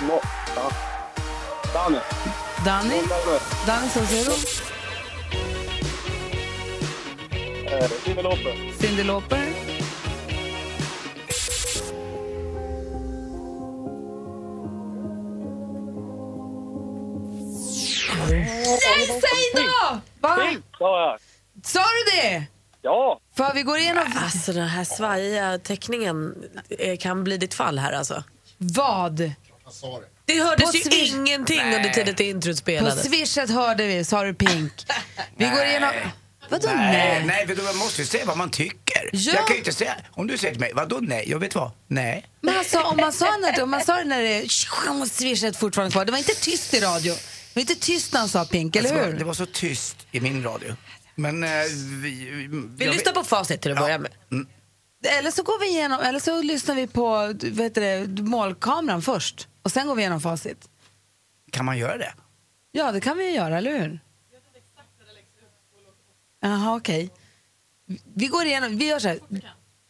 [0.06, 0.20] Mo...
[0.56, 0.68] Ja.
[1.74, 2.00] Danny,
[2.64, 3.02] Danne.
[3.66, 4.32] Danny Saucedo,
[7.70, 8.54] Eh, Cyndi Lauper.
[8.80, 9.44] Cyndi Lauper,
[22.22, 22.44] Det?
[22.82, 23.20] Ja.
[23.36, 24.04] För vi går igenom...
[24.24, 26.34] Alltså den här svajiga teckningen
[26.78, 28.24] eh, kan bli ditt fall här alltså.
[28.58, 29.32] Vad?
[30.24, 33.04] Det hördes På ju ingenting under tiden till introt På spelades.
[33.04, 34.72] swishet hörde vi, sa du Pink.
[35.36, 35.90] Vi går igenom...
[36.50, 37.46] Vadå Nej, nej?
[37.46, 39.10] nej, man måste ju säga vad man tycker.
[39.12, 39.32] Ja.
[39.34, 41.30] Jag kan ju inte säga, om du säger till mig, vadå nej?
[41.30, 42.26] Jag vet vad, nej.
[42.40, 44.50] Men alltså, om man sa, när, om man sa det när det
[45.10, 47.12] swishet fortfarande kvar, det var inte tyst i radio.
[47.12, 49.18] Det var inte tyst när han sa Pink, eller Alltså, hur?
[49.18, 50.74] Det var så tyst i min radio.
[51.18, 51.50] Men eh,
[52.02, 52.46] vi...
[52.76, 54.12] Vi jag lyssnar vet- på facit till att börja med.
[55.18, 59.48] Eller så går vi igenom, eller så lyssnar vi på heter det, målkameran först.
[59.62, 60.68] Och sen går vi igenom facit.
[61.52, 62.12] Kan man göra det?
[62.72, 64.00] Ja, det kan vi ju göra, eller hur?
[66.40, 67.10] Jaha, okej.
[68.14, 69.18] Vi går igenom, vi gör så här.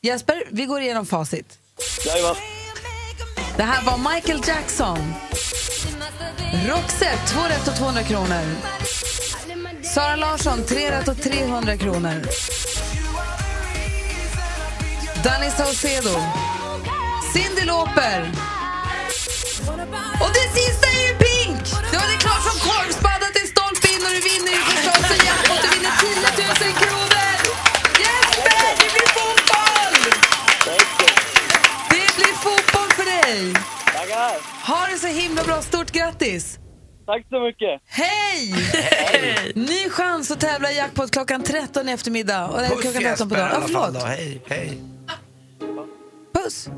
[0.02, 1.58] Jesper, vi går igenom facit.
[2.06, 2.36] Jajamän.
[3.56, 4.98] Det här var Michael Jackson.
[6.68, 8.44] Roxette, 2 rätt och 200 kronor.
[9.94, 12.22] Sara Larsson, 3 rätt och 300 kronor.
[15.24, 16.14] Danny Saucedo.
[17.32, 18.30] Cyndi Lauper.
[20.22, 21.64] Och det sista är ju Pink!
[21.90, 25.26] Det var det klart som korvspaddat till stolpe in och du vinner ju förstås en
[25.26, 25.62] jackpot.
[25.62, 27.32] Du vinner 10 000 kronor!
[28.02, 29.96] Jesper, det blir fotboll!
[31.90, 33.54] Det blir fotboll för dig!
[33.86, 34.36] Tackar.
[34.66, 35.62] Ha det så himla bra.
[35.62, 36.58] Stort grattis!
[37.08, 37.82] Tack så mycket.
[37.86, 38.54] Hej!
[39.54, 42.46] Ny chans att tävla i jackpot klockan 13 i eftermiddag.
[42.46, 43.60] Och, Puss klockan 13 på dagen.
[43.60, 43.66] Då.
[43.66, 44.02] förlåt.
[44.02, 44.78] Hej, hej.
[46.32, 46.68] Puss!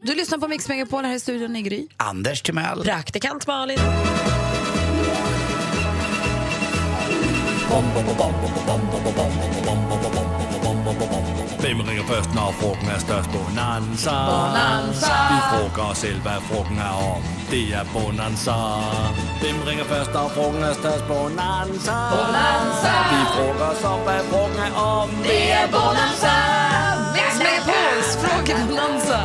[0.00, 1.86] Du lyssnar på Mix Megapol här i studion i Gry.
[1.96, 2.82] Anders Timell.
[2.84, 3.78] Praktikant Malin.
[11.62, 13.28] Hvem ringer først, når frugten er størst?
[13.36, 14.16] Bonanza.
[14.32, 15.14] Bonanza.
[15.32, 17.22] Vi frågar os selv, hvad frugten er om.
[17.52, 18.56] Det er Bonanza.
[19.42, 21.04] Hvem ringer først, når frugten er størst?
[21.12, 21.96] Bonanza.
[22.14, 22.92] Bonanza.
[23.12, 25.08] Vi frågar os om, hvad frugten er om.
[25.30, 26.36] Det er Bonanza!
[27.16, 29.18] Mix Megapols frågebonanza.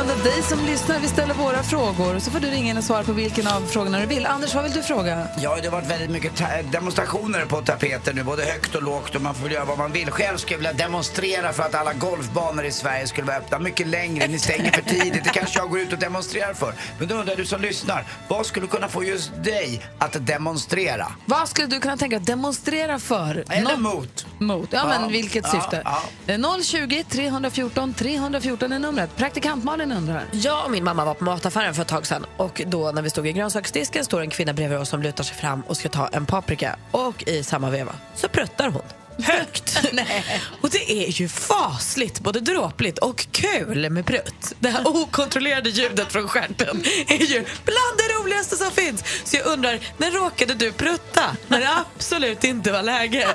[0.00, 0.98] Använda dig som lyssnar.
[1.00, 4.00] Vi ställer våra frågor så får du ringa in och svara på vilken av frågorna
[4.00, 4.26] du vill.
[4.26, 5.26] Anders, vad vill du fråga?
[5.42, 6.32] Ja, det har varit väldigt mycket
[6.72, 10.10] demonstrationer på tapeten nu, både högt och lågt och man får göra vad man vill.
[10.10, 13.86] Själv skulle jag vilja demonstrera för att alla golfbanor i Sverige skulle vara öppna mycket
[13.86, 14.26] längre.
[14.26, 16.74] Ni stänger för tidigt, det kanske jag går ut och demonstrerar för.
[16.98, 21.12] Men då undrar du som lyssnar, vad skulle kunna få just dig att demonstrera?
[21.26, 23.44] Vad skulle du kunna tänka demonstrera för?
[23.50, 24.26] Eller Nå- mot?
[24.38, 25.82] Mot, ja, Ja, men vilket ja, syfte?
[25.84, 26.02] ja.
[26.34, 29.16] Eh, 020 314 314 är numret.
[29.16, 30.24] Praktikant Malin undrar.
[30.32, 33.10] Jag och min mamma var på mataffären för ett tag sedan och då när vi
[33.10, 36.08] stod i grönsaksdisken står en kvinna bredvid oss som lutar sig fram och ska ta
[36.08, 39.07] en paprika och i samma veva så pruttar hon.
[39.22, 39.78] Högt!
[40.60, 44.54] och det är ju fasligt, både dråpligt och kul med prutt.
[44.58, 49.04] Det här okontrollerade ljudet från stjärten är ju bland det roligaste som finns.
[49.24, 51.36] Så jag undrar, när råkade du prutta?
[51.48, 53.28] När det absolut inte var läge.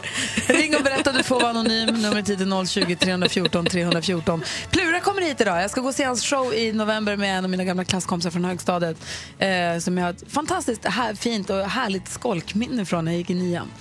[0.47, 2.01] Ring och berätta, du får vara anonym.
[2.01, 4.43] Numret hit är 020 314 314.
[4.71, 5.63] Plura kommer hit idag.
[5.63, 8.31] Jag ska gå och se hans show i november med en av mina gamla klasskompisar
[8.31, 8.97] från högstadiet.
[9.39, 13.29] Eh, som jag har ett fantastiskt här, fint och härligt skolkminne från när jag gick
[13.29, 13.71] i nian.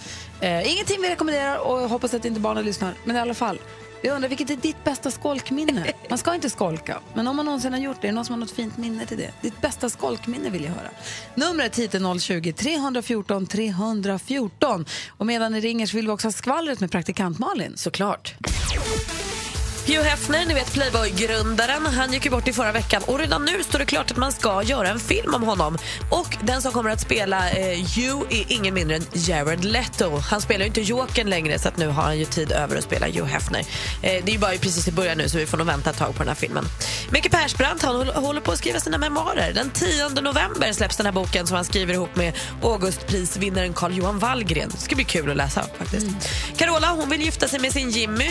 [0.42, 2.94] Eh, ingenting vi rekommenderar och jag hoppas att inte barnen lyssnar.
[3.04, 3.58] Men i alla fall.
[4.04, 5.92] Jag undrar, vilket är ditt bästa skolkminne?
[6.08, 8.32] Man ska inte skolka, men om man någonsin har gjort det, är det någon som
[8.32, 9.30] har något fint minne till det?
[9.40, 10.88] Ditt bästa skolkminne vill jag höra.
[11.34, 14.84] Numret hit är 020 314 314.
[15.08, 17.76] Och medan ni ringer så vill vi också ha skvallret med praktikant Malin.
[17.76, 18.34] Såklart.
[19.86, 23.62] Hugh Hefner, ni vet Playboy-grundaren, han gick ju bort i förra veckan och redan nu
[23.62, 25.78] står det klart att man ska göra en film om honom.
[26.10, 30.18] Och den som kommer att spela eh, Hugh är ingen mindre än Jared Leto.
[30.30, 32.84] Han spelar ju inte Jokern längre så att nu har han ju tid över att
[32.84, 33.60] spela Hugh Hefner.
[33.60, 33.64] Eh,
[34.02, 36.12] det är ju bara precis i början nu så vi får nog vänta ett tag
[36.14, 36.64] på den här filmen.
[37.10, 39.52] Micke Persbrandt han håller- på att skriva sina memoarer.
[39.52, 44.68] Den 10 november släpps den här boken som han skriver ihop med Augustprisvinnaren Carl-Johan Wallgren.
[44.74, 46.06] Det ska bli kul att läsa faktiskt.
[46.56, 48.30] Carola hon vill gifta sig med sin Jimmy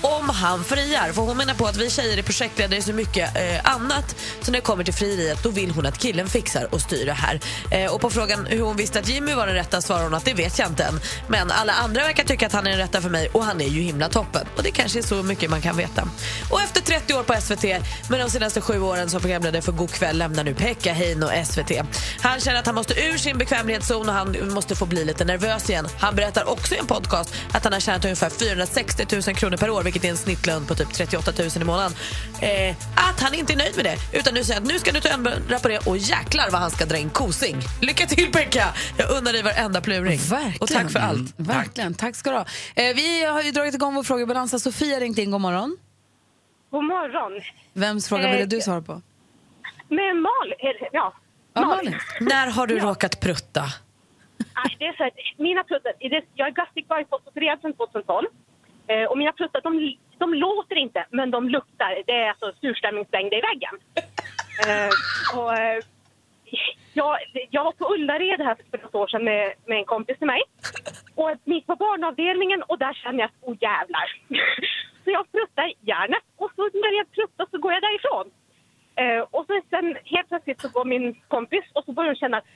[0.00, 1.12] om han friar.
[1.12, 4.16] För hon menar på att vi tjejer är projektledare så mycket eh, annat.
[4.40, 7.12] Så när det kommer till frieriet då vill hon att killen fixar och styr det
[7.12, 7.40] här.
[7.70, 10.24] Eh, och på frågan hur hon visste att Jimmy var den rätta svarar hon att
[10.24, 11.00] det vet jag inte än.
[11.28, 13.68] Men alla andra verkar tycka att han är den rätta för mig och han är
[13.68, 14.46] ju himla toppen.
[14.56, 16.08] Och det kanske är så mycket man kan veta.
[16.50, 17.64] Och efter 30 år på SVT
[18.10, 21.46] med de senaste sju åren som programledare för God kväll lämnar nu Pekka Hein och
[21.46, 21.72] SVT.
[22.20, 25.70] Han känner att han måste ur sin bekvämlighetszon och han måste få bli lite nervös
[25.70, 25.88] igen.
[25.98, 29.70] Han berättar också i en podcast att han har tjänat ungefär 460 000 kronor per
[29.70, 31.92] år vilket är en snittlön på typ 38 000 i månaden.
[32.42, 32.76] Eh,
[33.10, 35.08] att han inte är nöjd med det utan nu säger att nu ska du ta
[35.08, 37.56] ändra på det och jäklar vad han ska dra in kosing.
[37.82, 38.64] Lycka till Pekka!
[38.98, 40.18] Jag undrar dig varenda pluring.
[40.18, 40.60] Verkligen.
[40.60, 41.34] Och tack för allt.
[41.36, 41.94] Verkligen.
[41.94, 42.46] Tack ska du ha.
[42.74, 44.62] Eh, vi har ju dragit igång vår frågebalans.
[44.62, 45.30] Sofia ringt in.
[45.30, 45.76] God morgon.
[46.70, 47.42] God morgon.
[47.72, 49.02] Vems fråga ville du svara på?
[49.88, 50.16] Med
[50.60, 51.14] eller, ja.
[51.54, 51.94] Ja, Malin.
[52.20, 53.64] När har du råkat prutta?
[54.38, 55.62] Nej, det är så här, mina
[56.08, 58.26] det- jag är gastric bypass-opererad sedan 2012.
[58.90, 62.02] Eh, och mina pluttar, de, de låter inte, men de luktar.
[62.06, 63.74] Det är alltså surströmmingslängd i väggen.
[64.66, 64.90] Eh,
[65.38, 65.82] och, eh,
[66.92, 67.16] jag,
[67.50, 70.42] jag var på Ullared här för något år sedan med, med en kompis till mig.
[71.14, 74.08] Och mitt på barnavdelningen och där känner jag att oh jävlar.
[75.04, 78.30] så jag pruttar järnet och så när jag pruttar så går jag därifrån.
[78.94, 82.36] Eh, och så sen helt plötsligt så går min kompis och så börjar hon känna
[82.36, 82.46] att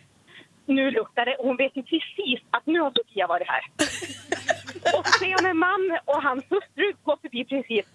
[0.66, 3.62] nu luktar det och hon vet ju precis att nu har Sofia varit här.
[4.96, 7.86] och så ser jag en man och hans hustru går förbi precis.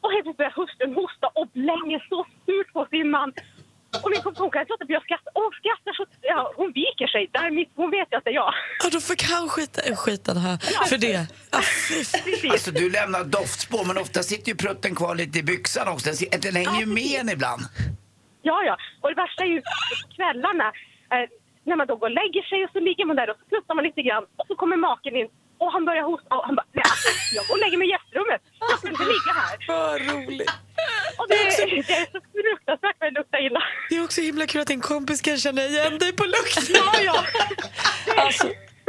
[0.00, 3.32] Och helt plötsligt börjar hustrun hosta och blänger så surt på sin man.
[4.04, 5.30] Och min kompis hon kan inte låta bli att skratta.
[5.34, 7.30] Och hon skrattar så ja, hon viker sig.
[7.32, 8.54] Där mitt, hon vet ju att det är jag.
[8.82, 10.56] Ja, då fick han skita, skiten här
[10.90, 11.26] för det.
[11.50, 11.58] Ja.
[12.24, 12.52] Precis.
[12.52, 16.10] Alltså du lämnar doftspår men ofta sitter ju prutten kvar lite i byxan också.
[16.42, 17.62] Den, hänger ju med en ibland.
[18.42, 18.76] Ja, ja.
[19.00, 19.62] Och det värsta är ju
[20.16, 20.68] kvällarna.
[21.12, 21.26] Eh,
[21.64, 23.74] när man då går och lägger sig och så ligger man där och så pluttar
[23.74, 25.28] man lite grann och så kommer maken in
[25.62, 27.90] och han börjar hosta och han bara, nej, alltså, jag går och lägger mig i
[27.90, 28.40] gästrummet.
[28.70, 29.54] Jag ska inte ligga här.
[29.68, 30.50] Vad roligt.
[31.18, 33.62] Och det, det är så fruktansvärt vad det luktar illa.
[33.90, 36.64] Det är också himla kul att din kompis kan känna igen dig på lukten.
[36.74, 37.24] Ja, ja.
[38.24, 38.46] Alltså,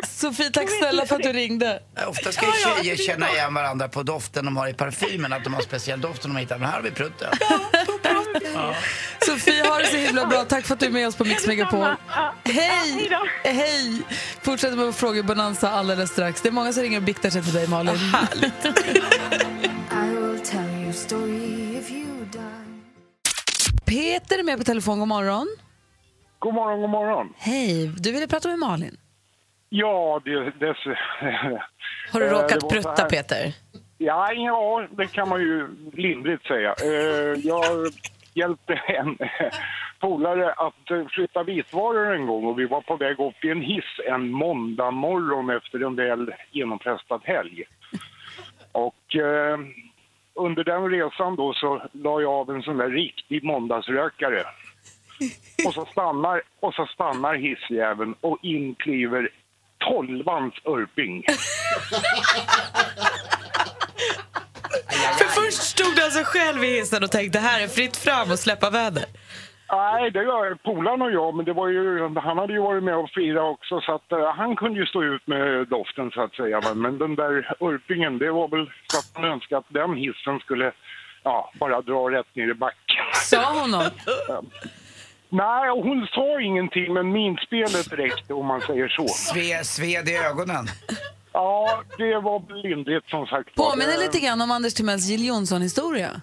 [0.08, 1.82] Sofie, tack snälla för att du ringde.
[2.08, 5.34] Ofta ska ju tjejer känna igen varandra på doften de har i parfymen.
[5.34, 6.58] Att de har speciell doft som de hittar.
[6.58, 7.30] Men här har vi prutten.
[9.26, 10.44] Sofie, ha det så himla bra.
[10.46, 11.80] Tack för att du är med oss på Mix Megapol.
[11.80, 13.08] Ja, ja, Hej!
[13.10, 13.50] då.
[13.50, 14.02] Hej!
[14.42, 16.42] Fortsätter med frågebonanza alldeles strax.
[16.42, 17.96] Det är många som ringer och biktar sig till dig, Malin.
[23.86, 25.00] Peter är med på telefon.
[25.00, 25.48] God morgon.
[26.40, 27.34] God morgon, god morgon.
[27.38, 28.98] Hej, du ville prata med Malin.
[29.70, 30.32] Ja, det...
[30.60, 30.76] det
[32.12, 33.04] Har du Eh, råkat prutta.
[33.10, 33.54] Peter?
[33.98, 36.76] Ja, ja, det kan man ju lindrigt säga.
[36.84, 37.64] Eh, Jag
[38.40, 39.18] hjälpte en
[40.00, 43.62] polare att eh, flytta vitvaror en gång och vi var på väg upp i en
[43.62, 47.64] hiss en måndag morgon efter en väl genomfestad helg.
[48.72, 49.60] Och eh,
[50.34, 54.44] under den resan då så la jag av en sån där riktig måndagsrökare.
[55.66, 59.30] Och så stannar, och så stannar hissjäveln och in kliver
[59.78, 61.24] tolvans Örping.
[65.18, 68.40] För först stod du alltså själv i hissen och tänkte här är fritt fram och
[68.40, 69.06] släppa väder.
[69.72, 72.96] Nej, det var polaren och jag, men det var ju, han hade ju varit med
[72.96, 76.36] och firat också så att eh, han kunde ju stå ut med doften så att
[76.36, 76.62] säga.
[76.76, 80.72] Men den där Örpingen, det var väl så att man önskade att den hissen skulle
[81.24, 83.06] ja, bara dra rätt ner i backen.
[83.14, 83.94] Sa hon något?
[85.30, 89.08] Nej, hon sa ingenting, men minspelet räckte om man säger så.
[89.08, 90.66] Sve, sved i ögonen.
[91.40, 93.56] Ja, det var lindrigt som sagt.
[93.56, 96.22] Påminner Eh, lite grann om Anders Timells Jill Johnson-historia.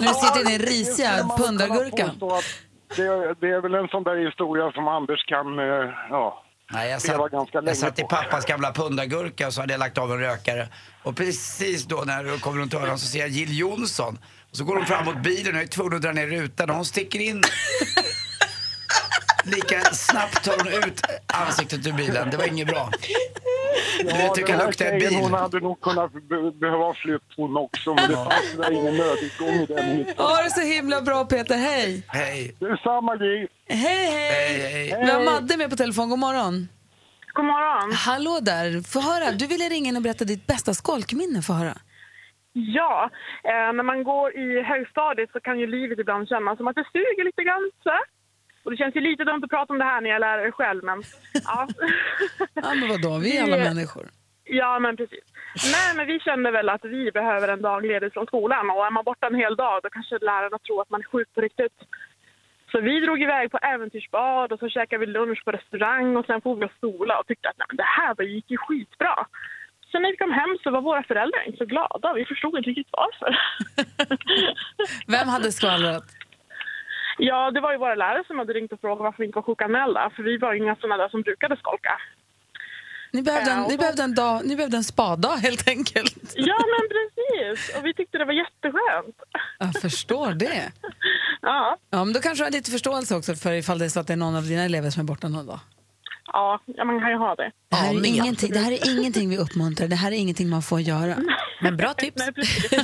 [0.00, 2.10] När du sitter i din risiga pundargurka.
[2.96, 5.64] Det, det är väl en sån där historia som Anders kan, eh,
[6.10, 6.42] ja,
[6.72, 9.78] Nej, jag satt, ganska länge jag satt i pappas gamla pundargurka och så hade jag
[9.78, 10.68] lagt av en rökare.
[11.02, 14.18] Och precis då när du kommer runt hörnan så ser jag Jill Johnson.
[14.50, 16.70] Och så går hon fram mot bilen och jag är tvungen att dra ner rutan
[16.70, 17.42] och hon sticker in.
[19.44, 22.30] Lika snabbt tar hon ut ansiktet ur bilen.
[22.30, 22.90] Det var inget bra.
[23.98, 25.18] Du hur det kan lukta tjejen, bil.
[25.22, 29.48] Hon hade nog kunnat be behöva flytt hon också, men det fanns där ingen nödutgång
[29.48, 30.14] i den hytten.
[30.18, 32.02] Ha det så himla bra Peter, hej!
[32.08, 32.56] Hej!
[32.60, 33.48] Detsamma Gry!
[33.68, 34.30] Hej, hej!
[34.30, 35.04] Hej, hej.
[35.04, 36.68] Vi har Madde med på telefon, god morgon.
[37.32, 37.92] God morgon.
[37.92, 39.32] Hallå där, få höra.
[39.32, 41.74] Du ville ringa in och berätta ditt bästa skolkminne, få höra.
[42.52, 43.10] Ja,
[43.44, 46.86] eh, när man går i högstadiet så kan ju livet ibland kännas som att det
[46.92, 47.70] suger lite grann.
[47.82, 47.90] Så.
[48.66, 50.52] Och det känns ju lite dumt att prata om det här när jag är lärare
[50.52, 51.02] själv, men
[51.44, 51.68] ja.
[52.54, 54.06] Ja, men vadå, vi är alla människor.
[54.44, 55.24] Ja, men precis.
[55.72, 58.90] Nej, men vi kände väl att vi behöver en dag ledigt från skolan och är
[58.90, 61.78] man borta en hel dag då kanske lärarna tror att man är sjuk på riktigt.
[62.70, 66.40] Så vi drog iväg på äventyrsbad och så käkade vi lunch på restaurang och sen
[66.40, 69.26] får vi och sola och tyckte att nej, det här gick ju skitbra.
[69.92, 72.12] Sen när vi kom hem så var våra föräldrar inte så glada.
[72.12, 73.38] Vi förstod inte riktigt varför.
[75.14, 76.15] Vem hade skvallrat?
[77.18, 79.42] Ja, det var ju våra lärare som hade ringt och frågat varför vi inte var
[79.42, 80.10] sjukanmälda.
[80.16, 82.00] För vi var ju inga sådana där som brukade skolka.
[83.12, 86.32] Ni behövde, en, Ja, och ni, behövde en dag, ni behövde en spadag helt enkelt.
[86.34, 87.76] Ja, men precis.
[87.76, 89.16] Och vi tyckte det var jätteskönt.
[89.58, 90.72] Jag förstår det.
[91.40, 94.00] Ja, Ja, men då kanske du har lite förståelse också för ifall det är så
[94.00, 95.60] att det är någon av dina elever som är borta någon dag.
[96.32, 97.52] Ja, man kan ju ha det.
[97.70, 100.62] Det här, är ingenting, det här är ingenting vi uppmuntrar, det här är ingenting man
[100.62, 101.16] får göra.
[101.62, 102.16] Men bra tips.
[102.16, 102.70] Nej, precis.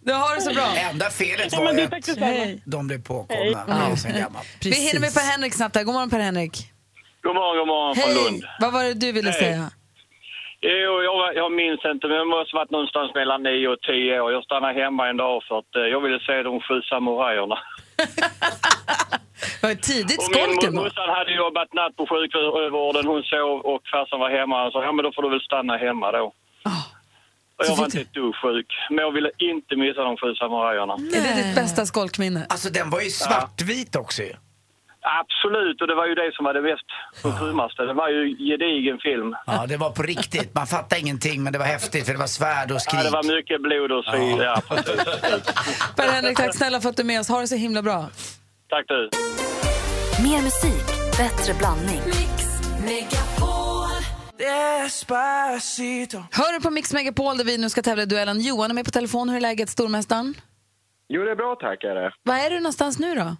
[0.00, 0.66] Du har det så bra.
[0.90, 3.64] Enda felet var ju det är tack att de blev påkomna.
[4.64, 5.84] Vi hinner med Per-Henrik snabbt här.
[5.84, 6.52] God morgon Per-Henrik.
[7.22, 8.44] God morgon, god morgon från Lund.
[8.60, 9.40] Vad var det du ville Hej.
[9.40, 9.70] säga?
[10.60, 14.32] Jo, jag, jag minns inte, men det måste varit någonstans mellan 9 och 10 år.
[14.32, 17.58] Jag stannade hemma en dag för att eh, jag ville se de sju samurajerna.
[19.62, 24.20] Var det tidigt Och min morsan hade jobbat natt på sjukvården, hon sov och farsan
[24.24, 24.54] var hemma.
[24.62, 26.26] Han sa, ja men då får du väl stanna hemma då.
[26.62, 26.84] Ah,
[27.58, 30.94] och jag var inte ett dugg sjuk, men jag ville inte missa de sju samurajerna.
[31.16, 32.46] Är det ditt bästa skolkminne?
[32.48, 34.32] Alltså den var ju svartvit också ju.
[35.20, 36.88] Absolut, och det var ju det som var det mest
[37.22, 37.82] kulturmaste.
[37.82, 39.36] Det var ju gedigen film.
[39.46, 40.54] Ja, det var på riktigt.
[40.54, 43.02] Man fattade ingenting men det var häftigt för det var svärd och Ja, skrik.
[43.04, 44.36] det var mycket blod och svin.
[44.38, 44.62] Ja.
[44.68, 45.04] precis.
[45.96, 47.28] Per-Henrik, tack snälla för att du är med oss.
[47.28, 48.08] Ha det så himla bra.
[48.68, 49.10] Tack du.
[50.22, 50.86] Mer musik,
[51.18, 52.00] bättre blandning.
[56.32, 58.40] Hör du på Mix Megapol där vi nu ska tävla i duellen.
[58.40, 59.28] Johan är med på telefon.
[59.28, 60.34] Hur är läget, stormästaren?
[61.08, 61.84] Jo, det är bra tack.
[61.84, 62.12] Är det.
[62.22, 63.36] Var är du någonstans nu då?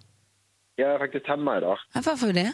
[0.75, 1.77] Jag är faktiskt hemma idag.
[1.93, 2.53] Ja, Varför det?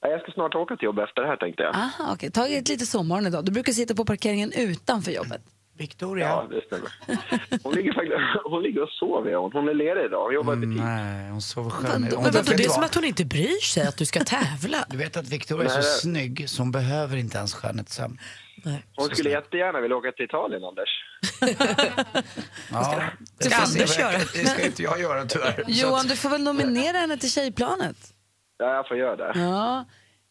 [0.00, 1.74] Ja, Jag ska snart åka till jobb efter det här tänkte jag.
[1.74, 2.30] Aha, okej.
[2.30, 3.44] Ta ett lite sovmorgon idag.
[3.44, 5.42] Du brukar sitta på parkeringen utanför jobbet.
[5.78, 6.26] Victoria?
[6.28, 6.92] Ja, det stämmer.
[7.62, 9.34] Hon ligger, faktiskt, hon ligger och sover.
[9.34, 10.24] Hon, hon är ledig idag.
[10.24, 10.82] Hon jobbar i butik.
[10.82, 12.00] Nej, hon sover själv.
[12.00, 14.84] Men vet det är som att hon inte bryr sig att du ska tävla.
[14.88, 18.18] Du vet att Victoria är så snygg så hon behöver inte ens skönhetssömn.
[18.96, 20.88] Hon skulle jättegärna vilja åka till Italien, Anders.
[22.72, 23.02] Ja,
[23.38, 24.18] det Ska Anders göra?
[24.18, 25.64] Det ska inte jag göra tyvärr.
[25.66, 27.96] Johan, du får väl nominera henne till Tjejplanet?
[28.58, 29.32] Ja, jag får göra det.
[29.40, 29.84] Ja.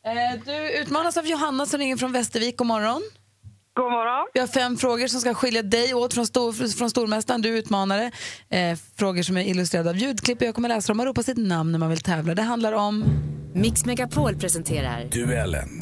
[0.06, 2.58] Eh, Du utmanas av Johanna som ringer från Västervik.
[2.58, 3.02] God morgon.
[3.78, 4.28] God morgon.
[4.34, 7.42] Vi har fem frågor som ska skilja dig åt från, stor, från stormästaren.
[7.42, 8.12] Du är utmanare.
[8.50, 10.42] Eh, frågor som är illustrerade av ljudklipp.
[10.42, 12.36] Jag kommer läsa dem och ropa sitt namn när man vill tävla.
[12.36, 13.04] Det handlar om...
[13.54, 15.82] Mix Megapol presenterar Duellen.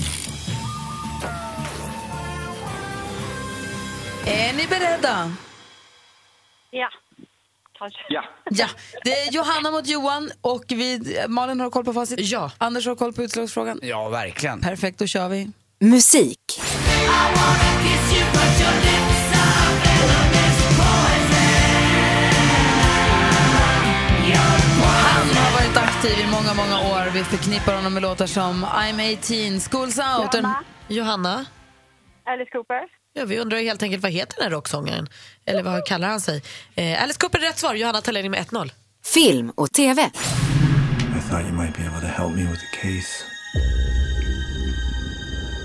[4.25, 5.31] Är ni beredda?
[6.71, 6.89] Ja.
[8.10, 8.23] Ja.
[8.49, 8.67] Ja,
[9.03, 12.19] det är Johanna mot Johan och vi, Malin har koll på facit.
[12.19, 12.51] Ja.
[12.58, 13.79] Anders har koll på utslagsfrågan.
[13.81, 14.62] Ja, verkligen.
[14.62, 15.51] Perfekt, då kör vi.
[15.79, 16.62] Musik.
[17.08, 17.74] Han
[26.06, 27.12] aktiv i många, många år.
[27.13, 30.34] Vi förknippar honom med låtar som I'm 18, School's Out.
[30.34, 30.63] Johanna.
[30.88, 31.46] Johanna?
[32.26, 32.82] Alice Cooper.
[33.13, 35.08] Ja, vi undrar helt enkelt vad heter den här rocksångaren?
[35.46, 36.41] Eller vad kallar han sig?
[36.76, 37.76] Eh, Alice Cooper är rätt svar.
[37.76, 38.72] Johanna tar ledning med 1-0.
[39.13, 40.02] Film och TV.
[40.02, 40.10] I
[41.30, 43.24] thought you might be able to help me with the case.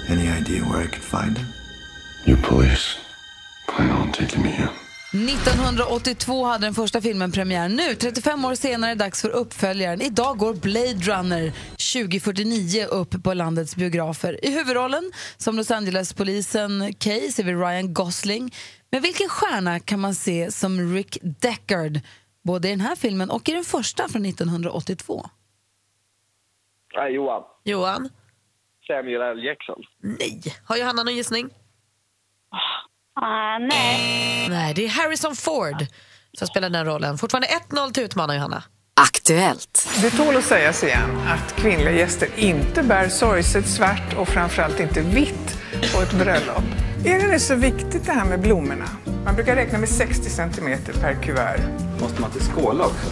[0.08, 1.46] Any idea where I could find him?
[2.26, 2.98] You police
[3.68, 4.79] plan on taking me in?
[5.12, 7.68] 1982 hade den första filmen premiär.
[7.68, 10.00] Nu, 35 år senare, är det dags för uppföljaren.
[10.00, 11.52] Idag går Blade Runner
[11.94, 14.44] 2049 upp på landets biografer.
[14.44, 18.54] I huvudrollen som Los Angeles-polisen Kay ser vi Ryan Gosling.
[18.90, 22.00] Men vilken stjärna kan man se som Rick Deckard
[22.42, 25.26] både i den här filmen och i den första från 1982?
[26.96, 27.42] Nej, Johan.
[27.64, 28.08] Johan?
[28.86, 29.44] Samuel L.
[29.44, 29.82] Jackson.
[30.02, 30.42] Nej.
[30.64, 31.50] Har Johanna någon gissning?
[33.22, 34.46] Ah, nej.
[34.48, 35.86] Nej, det är Harrison Ford
[36.38, 37.18] som spelar den rollen.
[37.18, 38.62] Fortfarande 1-0 till utmanare Johanna.
[39.00, 39.88] Aktuellt.
[40.02, 45.00] Det tål att sägas igen att kvinnliga gäster inte bär sorgset svart och framförallt inte
[45.00, 45.58] vitt
[45.94, 46.64] på ett bröllop.
[47.04, 48.88] Är det så viktigt det här med blommorna?
[49.24, 51.60] Man brukar räkna med 60 centimeter per kuvert.
[52.00, 53.10] Måste man inte skåla också?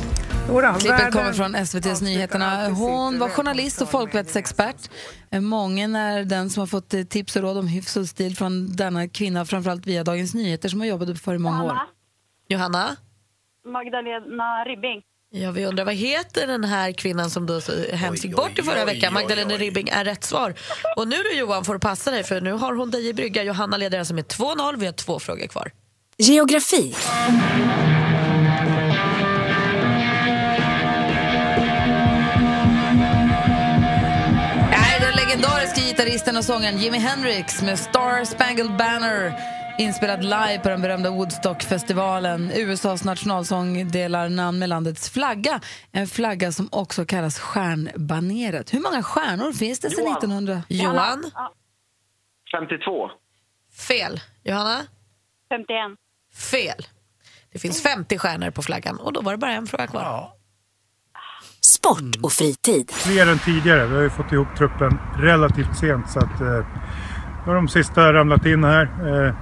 [0.81, 2.69] Klippet kommer från SVTs Nyheterna.
[2.69, 4.91] Hon var journalist och folkvettsexpert.
[5.31, 8.37] Eh, Mången är den som har fått eh, tips och råd om hyfs och stil
[8.37, 11.79] från denna kvinna, framförallt via Dagens Nyheter som har jobbat för i många år.
[12.49, 12.97] Johanna?
[13.67, 15.03] Magdalena Ribbing.
[15.31, 18.85] Ja, vi undrar vad heter den här kvinnan som så hemskt gick bort i förra
[18.85, 19.13] veckan?
[19.13, 20.55] Magdalena Ribbing är rätt svar.
[20.97, 23.43] Och nu då Johan får du passa dig för nu har hon dig i brygga.
[23.43, 24.77] Johanna leder alltså med 2-0.
[24.77, 25.71] Vi har två frågor kvar.
[26.17, 26.95] Geografi.
[36.09, 39.33] Gitarristen och sångaren Jimi Hendrix med Star Spangled Banner
[39.79, 42.51] inspelad live på den berömda Woodstockfestivalen.
[42.55, 45.61] USAs nationalsång delar namn med landets flagga.
[45.93, 48.75] En flagga som också kallas stjärnbaneret.
[48.75, 50.17] Hur många stjärnor finns det sedan Johan.
[50.17, 50.63] 1900?
[50.69, 51.25] Johan?
[52.53, 53.11] 52.
[53.89, 54.21] Fel.
[54.45, 54.87] Johanna?
[55.49, 55.67] 51.
[56.51, 56.87] Fel.
[57.53, 60.38] Det finns 50 stjärnor på flaggan och då var det bara en fråga kvar.
[61.69, 62.91] Sport och fritid.
[62.91, 63.87] Fler än tidigare.
[63.87, 66.67] Vi har ju fått ihop truppen relativt sent så att eh,
[67.47, 68.83] nu har de sista ramlat in här.
[68.83, 69.35] Eh,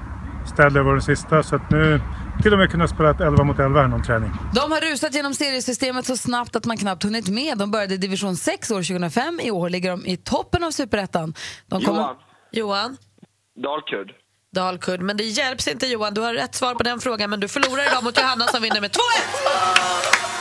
[0.54, 2.00] Städler var den sista så att nu
[2.42, 4.30] till och med kunna spela ett 11 mot 11 här någon träning.
[4.54, 7.58] De har rusat genom seriesystemet så snabbt att man knappt hunnit med.
[7.58, 9.40] De började i division 6 år 2005.
[9.42, 11.34] I år ligger de i toppen av superettan.
[11.70, 11.82] Kommer...
[11.86, 12.16] Johan.
[12.52, 12.96] Johan?
[13.62, 14.12] Dalkurd.
[14.54, 15.00] Dalkurd.
[15.00, 16.14] Men det hjälps inte Johan.
[16.14, 18.80] Du har rätt svar på den frågan men du förlorar idag mot Johanna som vinner
[18.80, 20.35] med 2-1.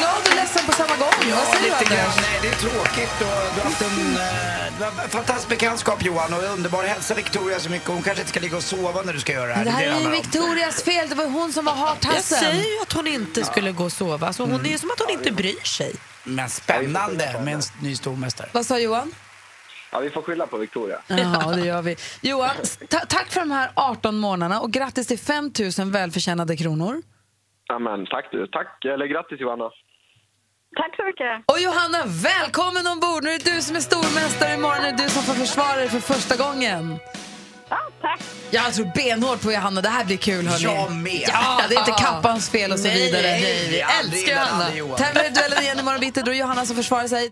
[0.00, 1.18] Glad och ledsen på samma gång.
[1.30, 2.06] Ja, Vad säger du, lite grann.
[2.06, 2.24] Anders?
[2.26, 3.14] Nej, det är tråkigt.
[3.26, 3.98] Och du har haft en,
[5.04, 6.82] eh, fantastisk bekantskap Johan och underbar.
[6.84, 7.88] Hälsa Victoria så mycket.
[7.88, 9.64] Hon kanske inte ska ligga och sova när du ska göra det här.
[9.64, 10.10] Det här är ju.
[10.10, 11.08] Victorias fel.
[11.08, 12.38] Det var hon som var Jag hartassen.
[12.38, 14.26] säger ju att hon inte skulle gå och sova.
[14.26, 15.92] Alltså, hon, Det är som att hon inte bryr sig.
[16.24, 18.48] Men spännande med en ny stormästare.
[18.52, 19.14] Vad sa Johan?
[19.92, 20.98] Ja, vi får skylla på Victoria.
[21.06, 21.96] Ja, det gör vi.
[22.20, 22.50] Johan,
[22.88, 27.02] ta- tack för de här 18 månaderna och grattis till 5 000 välförtjänade kronor.
[27.68, 28.46] Ja, men tack du.
[28.46, 28.84] Tack.
[28.84, 29.64] Eller grattis Johanna.
[30.76, 31.44] Tack så mycket.
[31.46, 33.24] Och Johanna, välkommen ombord!
[33.24, 34.54] Nu är det du som är stormästare.
[34.54, 36.98] Imorgon är det du som får försvara dig för första gången.
[37.68, 38.20] Ja, tack.
[38.50, 39.80] Jag tror benhårt på Johanna.
[39.80, 40.46] Det här blir kul.
[40.46, 40.64] Hörni.
[40.64, 41.24] Jag med.
[41.32, 43.22] Ja, det är inte kappans fel och så Nej, vidare.
[43.22, 44.96] nej, vi aldrig älskar Johanna.
[44.96, 46.22] Tävlar i duellen igen imorgon bitti.
[46.22, 47.30] Då är Johanna som försvarar sig.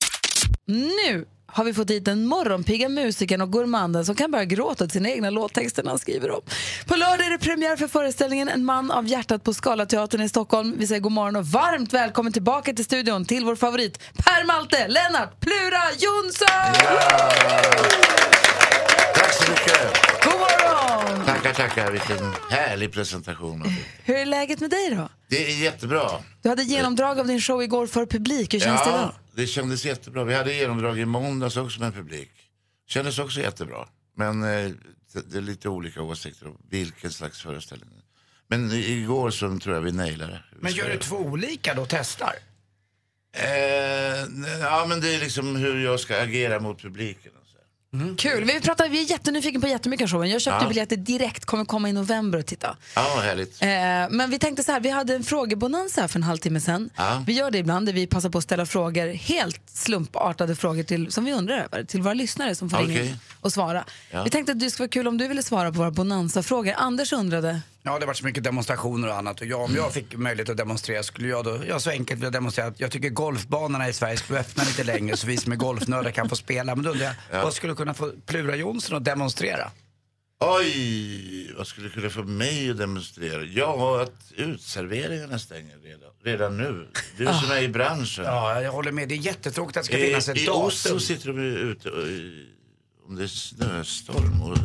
[0.66, 4.90] Nu har vi fått hit den morgonpigga musikern och gourmanden som kan börja gråta till
[4.90, 6.40] sina egna låttexter när han skriver dem.
[6.86, 10.74] På lördag är det premiär för föreställningen En man av hjärtat på Scalateatern i Stockholm.
[10.78, 14.88] Vi säger god morgon och varmt välkommen tillbaka till studion till vår favorit Per Malte,
[14.88, 16.48] Lennart Plura Jonsson!
[19.14, 20.24] Tack så mycket.
[20.24, 21.24] God morgon!
[21.26, 21.90] Tackar, tackar.
[21.90, 23.64] Vilken härlig presentation.
[24.04, 25.08] Hur är läget med dig då?
[25.30, 26.10] Det är jättebra.
[26.42, 28.54] Du hade genomdrag av din show igår för publik.
[28.54, 29.10] Hur känns det idag?
[29.38, 30.24] Det kändes jättebra.
[30.24, 32.30] Vi hade genomdrag i måndags också med publik.
[32.86, 33.88] Kändes också jättebra.
[34.16, 34.70] Men eh,
[35.24, 37.88] det är lite olika åsikter om vilken slags föreställning.
[38.48, 40.42] Men igår så tror jag vi nailade det.
[40.60, 41.86] Men gör du två olika då?
[41.88, 42.34] Testar?
[43.32, 43.46] Eh,
[44.60, 47.32] ja, men det är liksom hur jag ska agera mot publiken.
[48.18, 48.44] Kul.
[48.44, 50.30] Vi, pratar, vi är jättenyfiken på jättemycket av showen.
[50.30, 50.68] Jag köpte Ja.
[50.68, 52.76] biljetter direkt, kommer komma i november och titta.
[52.94, 53.62] Ja, härligt.
[53.62, 53.68] Eh,
[54.16, 56.90] men vi tänkte så här, vi hade en frågebonanza här för en halvtimme sen.
[56.96, 57.22] Ja.
[57.26, 61.12] Vi gör det ibland där vi passar på att ställa frågor, helt slumpartade frågor till,
[61.12, 63.06] som vi undrar över, till våra lyssnare som får ringa Okej.
[63.08, 63.84] in och svara.
[64.10, 64.22] Ja.
[64.24, 66.74] Vi tänkte att det skulle vara kul om du ville svara på våra bonanza-frågor.
[66.76, 69.40] Anders undrade, Ja, det har varit så mycket demonstrationer och annat.
[69.40, 72.30] Och jag, om jag fick möjlighet att demonstrera skulle jag då, jag så enkelt vilja
[72.30, 75.56] demonstrera att jag tycker golfbanorna i Sverige skulle öppna lite längre så vi som är
[75.56, 76.74] golfnördar kan få spela.
[76.74, 77.42] Men då undrar jag, Ja.
[77.42, 79.70] vad skulle kunna få Plura Jonsson att demonstrera?
[80.40, 83.42] Oj, vad skulle kunna få mig att demonstrera?
[83.42, 86.88] Ja, att utserveringarna stänger redan, redan nu.
[87.16, 88.24] Du som är i branschen.
[88.24, 89.08] Ja, jag håller med.
[89.08, 90.62] Det är jättetråkigt att det ska I, finnas ett I datum.
[90.62, 92.46] Oslo sitter de ju ute och, i-
[93.08, 94.58] om det är snöstorm och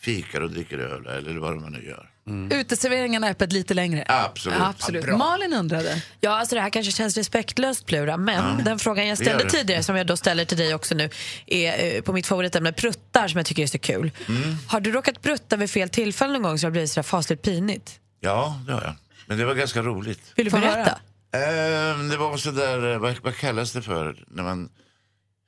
[0.00, 2.10] fikar och dricker öl eller vad man nu gör.
[2.50, 4.04] Uteserveringarna är öppet lite längre.
[4.08, 4.58] Absolut.
[4.60, 5.04] Absolut.
[5.08, 5.16] Ja.
[5.16, 6.02] Malin undrade.
[6.20, 8.64] Ja, alltså det här kanske känns respektlöst Plura, men Ja.
[8.64, 11.10] den frågan jag ställde tidigare som jag då ställer till dig också nu
[11.46, 14.10] är eh, på mitt favoritämne pruttar som jag tycker är så kul.
[14.28, 14.56] Mm.
[14.68, 17.02] Har du råkat prutta vid fel tillfälle någon gång så det har blivit så där
[17.02, 18.00] fasligt pinigt?
[18.20, 18.94] Ja, det har jag.
[19.26, 20.20] Men det var ganska roligt.
[20.36, 20.98] Vill du berätta?
[21.32, 24.24] Ehm, det var sådär, eh, vad, vad kallas det för?
[24.28, 24.68] När man,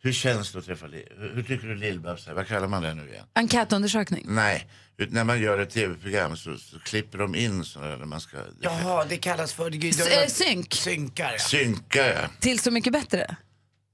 [0.08, 1.08] hur känns det att träffa Lill?
[1.18, 2.34] Hur, hur tycker du är?
[2.34, 3.24] Vad kallar man det nu igen?
[3.34, 4.24] Enkätundersökning.
[4.28, 8.20] Nej, ut- när man gör ett tv-program så, så klipper de in sådär när man
[8.20, 9.70] ska Jaha, det kallas för...
[9.70, 10.74] Det, S- eh, synk.
[10.74, 11.38] Synkar, ja.
[11.38, 12.06] synka.
[12.14, 12.28] Ja.
[12.40, 13.36] Till Så mycket bättre.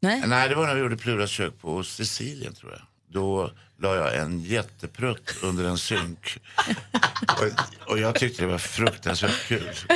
[0.03, 0.23] Nej.
[0.27, 2.83] Nej, det var när vi gjorde Pluras kök på Sicilien tror jag.
[3.13, 6.39] Då la jag en jätteprutt under en synk.
[7.41, 9.71] och, och jag tyckte det var fruktansvärt kul.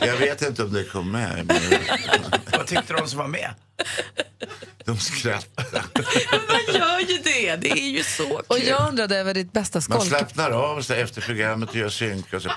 [0.00, 1.46] Jag vet inte om det kom med.
[1.46, 1.56] Men
[2.52, 3.50] Vad tyckte de som var med?
[4.84, 5.82] De skrattade.
[6.48, 8.42] Man gör ju det, det är ju så kul.
[8.48, 10.08] Och jag undrade över ditt bästa Man skolk.
[10.08, 12.32] slappnar av sig efter programmet och gör synk.
[12.34, 12.50] Och så.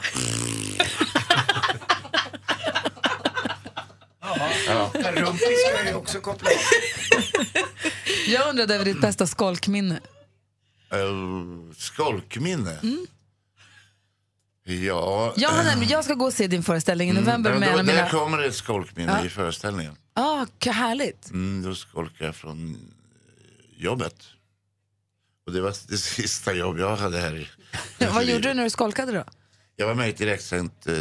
[4.67, 4.91] Ja.
[5.15, 6.55] Rumpis ska ju också koppla av.
[8.28, 9.99] Jag undrade över ditt bästa skolkminne.
[10.93, 12.80] Uh, skolkminne?
[14.68, 15.34] Ja.
[15.38, 17.70] Jag, har eh, nämligen, jag ska gå och se din föreställning i november mm, med
[17.70, 18.09] en då, Där mina...
[18.09, 19.26] kommer det ett skolkminne Ja.
[19.26, 19.95] i föreställningen.
[20.13, 21.30] Ah, härligt.
[21.30, 24.16] Mm, då skolkade jag från eh, jobbet.
[25.45, 27.47] Och det var det sista jobb jag hade här i
[28.13, 29.24] Vad gjorde du när du skolkade då?
[29.76, 30.88] Jag var med i ett direktsänt...
[30.88, 30.97] Eh,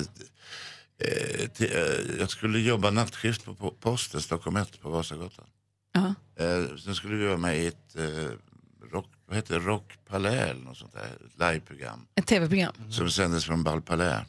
[0.99, 5.45] eh, till, eh, jag skulle jobba nattskift på, på posten, Stockholm 1 på Vasagatan.
[5.93, 6.15] Ja.
[6.45, 7.97] Eh, sen skulle vi vara med i ett
[9.27, 12.07] vad heter det, Rock Palais eller något sånt där, ett liveprogram.
[12.15, 12.73] Ett tv-program.
[12.91, 14.27] Som sändes från Bal Palais.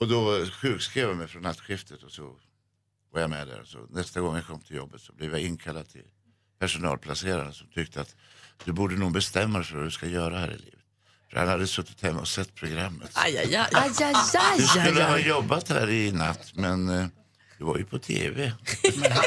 [0.00, 2.36] Och då sjukskrev jag mig från nattskiftet och så
[3.12, 3.62] var jag med där.
[3.64, 6.04] Så nästa gång jag kom till jobbet så blev jag inkallad till
[6.58, 8.16] personalplaceraren som tyckte att
[8.64, 10.80] du borde nog bestämma dig för vad du ska göra här i livet.
[11.30, 13.10] För han hade suttit hemma och sett programmet.
[13.14, 13.68] Aj, aj, aj.
[13.72, 17.10] Aj, aj, aj, Du skulle ha jobbat här i natt men
[17.62, 18.52] du var ju på tv.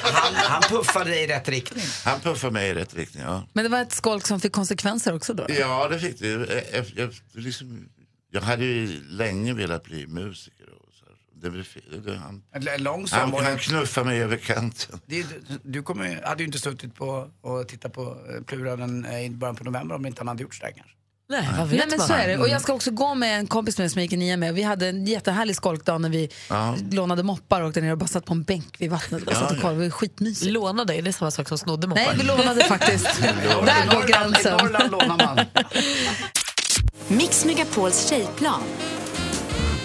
[0.03, 1.83] Han, han puffade dig i rätt riktning.
[2.05, 3.47] Han puffade mig i rätt riktning, ja.
[3.53, 5.45] Men det var ett skolk som fick konsekvenser också då?
[5.49, 6.33] Ja, det fick det.
[6.73, 7.89] Eh, Jag, liksom,
[8.31, 10.65] jag hade ju länge velat bli musiker.
[10.73, 11.15] Och så här.
[11.41, 11.83] Det blev fel.
[12.05, 13.57] Det, han, han, han det.
[13.59, 14.99] knuffade mig över kanten.
[15.05, 15.25] Det,
[15.63, 19.29] du kommer, hade ju inte suttit på och tittat på eh, Plura den, eh, i
[19.29, 20.95] början på november om inte han hade gjort sådär kanske.
[21.29, 22.07] Nej, vad vet Nej, men man?
[22.07, 22.37] så är det.
[22.37, 24.53] Och jag ska också gå med en kompis med som jag gick i nian med.
[24.53, 26.75] Vi hade en jättehärlig skolkdag när vi Ja.
[26.91, 29.39] lånade moppar och åkte ner och bara satt på en bänk vid vattnet och Ja,
[29.39, 29.79] satt och kollade.
[29.79, 30.51] Det var skitmysigt.
[30.51, 32.01] Lånade, är det samma sak som snodde moppar?
[32.03, 33.21] Nej, vi lånade faktiskt.
[33.65, 34.59] Där går gränsen.
[34.59, 35.45] I Norrland lånar man.
[37.07, 38.61] Mix Megapols tjejplan.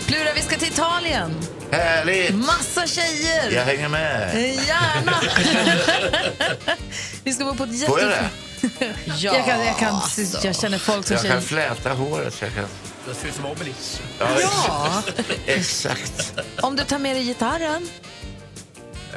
[0.06, 1.30] Plura, vi ska till Italien.
[1.72, 2.34] Härligt!
[2.34, 3.50] Massa tjejer.
[3.50, 4.34] Jag hänger med.
[4.66, 5.12] Gärna!
[7.24, 7.86] vi ska bo på ett jätte...
[7.86, 8.28] Får jag det?
[9.06, 10.00] Ja, jag, kan, jag, kan,
[10.42, 12.42] jag känner folk som Jag kan fläta håret.
[12.42, 12.64] Jag kan...
[13.08, 14.00] Det ser ut som Obelix.
[14.18, 15.02] Ja, Ja.
[15.46, 16.32] exakt.
[16.60, 17.88] Om du tar med dig gitarren.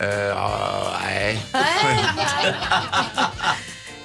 [0.01, 1.45] Eh, ja, nej.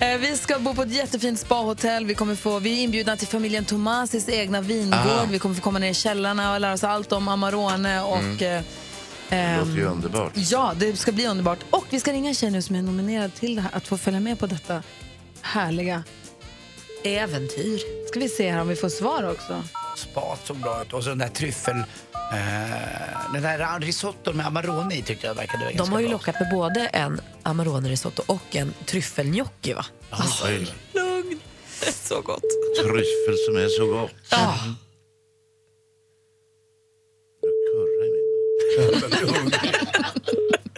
[0.01, 2.05] Eh, Vi ska bo på ett jättefint spahotell.
[2.07, 4.99] Vi, kommer få, vi är inbjudna till familjen Tomasis egna vingård.
[5.07, 5.25] Ah.
[5.31, 8.01] Vi kommer få komma ner i källarna och lära oss allt om Amarone.
[8.03, 8.33] Och, Mm.
[8.33, 8.63] eh,
[9.29, 10.33] Det ehm, låter ju underbart.
[10.35, 11.59] Ja, det ska bli underbart.
[11.71, 13.99] Och vi ska ringa en tjej nu som är nominerad till det här, att få
[13.99, 14.83] följa med på detta
[15.49, 16.05] härliga
[17.05, 18.07] äventyr.
[18.09, 19.63] Ska vi se här om vi får svar också.
[19.97, 20.93] Spat såg bra ut.
[20.93, 21.77] Och så den där tryffel...
[21.77, 26.13] Eh, den där risotton med Amarone i tyckte jag verkade ganska De har ju bra.
[26.13, 29.85] lockat med både en Amarone risotto och en tryffelgnocchi va?
[30.45, 31.41] Oj, Lugn.
[31.93, 32.43] Så gott.
[32.83, 34.11] tryffel som är så gott.
[34.31, 34.55] Ja.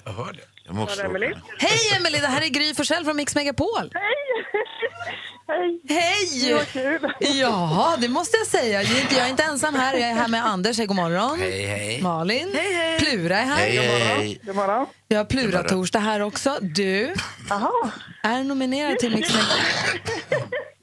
[0.04, 0.49] Jag hör det.
[0.70, 1.26] Jag måste Emily?
[1.30, 1.40] åka.
[1.58, 3.92] Hej Emelie, det här är Gry Forssell från Mix Megapol.
[3.94, 5.80] Hej!
[5.88, 7.40] Hej!
[7.40, 8.82] Ja, det måste jag säga.
[8.82, 9.94] Jag är inte, jag är inte ensam här.
[9.94, 10.78] Jag är här med Anders.
[10.78, 11.40] Hej, god morgon.
[11.40, 12.02] Hej, hej.
[12.02, 12.50] Malin.
[12.54, 12.98] Hej, hej.
[12.98, 13.56] Plura är här.
[13.56, 14.40] Hej, hej.
[14.42, 14.86] God morgon.
[15.08, 16.58] Vi har Plura-torsdag här också.
[16.60, 17.14] Du
[17.50, 17.90] Aha.
[18.22, 19.56] är nominerad till Mix Megapol.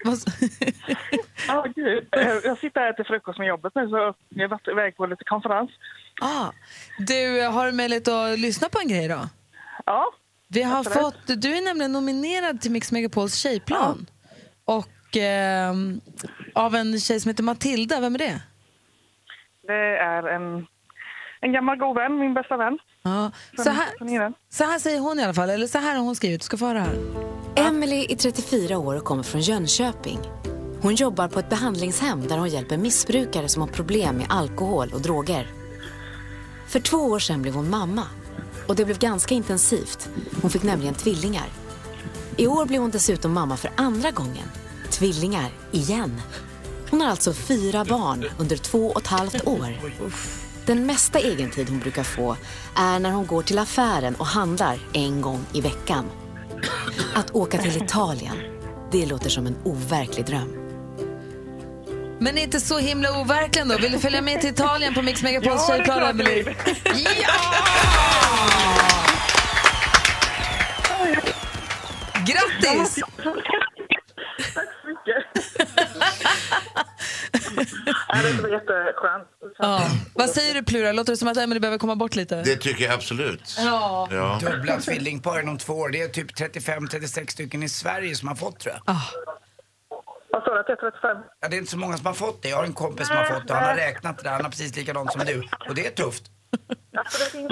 [1.48, 2.08] Ja, gud.
[2.12, 5.06] Eh, Jag sitter här till frukost med jobbet nu så jag har varit iväg på
[5.06, 5.70] lite konferens.
[6.22, 6.52] ah,
[7.00, 9.30] du har möjlighet att lyssna på en grej då?
[9.88, 10.12] Ja.
[10.48, 14.06] Vi har fått, du är nämligen nominerad till Mix Megapols tjejplan.
[14.66, 16.02] Och ehm,
[16.56, 18.00] av en tjej som heter Matilda.
[18.00, 18.42] Vem är det?
[19.68, 20.68] Det är en,
[21.42, 22.80] en gammal god vän, min bästa vän.
[23.02, 23.32] Ja.
[23.58, 26.42] Så, här, så här säger hon i alla fall, eller så här har hon skrivit.
[26.42, 26.96] Du ska få höra här.
[27.56, 30.20] Emily är 34 år och kommer från Jönköping.
[30.82, 35.02] Hon jobbar på ett behandlingshem där hon hjälper missbrukare som har problem med alkohol och
[35.02, 35.48] droger.
[36.68, 38.04] För två år sedan blev hon mamma
[38.68, 40.10] och det blev ganska intensivt.
[40.42, 41.46] Hon fick nämligen tvillingar.
[42.38, 44.52] I år blev hon dessutom mamma för andra gången.
[44.90, 46.22] Tvillingar igen.
[46.90, 49.80] Hon har alltså fyra barn under två och ett halvt år.
[50.66, 52.38] Den mesta egentid hon brukar få
[52.76, 56.06] är när hon går till affären och handlar en gång i veckan.
[57.16, 58.38] Att åka till Italien,
[58.92, 60.54] det låter som en overklig dröm.
[62.20, 63.78] Men inte så himla overklig ändå.
[63.78, 66.44] Vill du följa med till Italien på Mix Megapols Ja, det är tjejplan, Emelie?
[66.44, 66.56] vill.
[72.28, 72.96] Grattis!
[74.54, 75.24] Tack så mycket.
[78.36, 79.28] det var jätteskönt.
[79.58, 79.82] Ja.
[80.16, 80.92] Vad säger du Plura?
[80.92, 82.36] Låter det som att Emelie behöver komma bort lite?
[82.42, 83.56] Det tycker jag absolut.
[83.60, 84.08] Ja.
[84.12, 84.40] Ja.
[84.42, 85.90] Dubbla tvillingpar inom två år.
[85.90, 88.96] Det är typ 35-36 stycken i Sverige som har fått tror jag.
[90.30, 91.18] Vad sa du, att jag är 35?
[91.42, 92.50] Ja, det är inte så många som har fått det.
[92.50, 93.54] Jag har en kompis som har fått det.
[93.54, 94.32] Han har räknat det där.
[94.32, 95.44] Han har precis likadant som du.
[95.70, 96.24] Och det är tufft.
[96.98, 97.48] Alltså, det finns.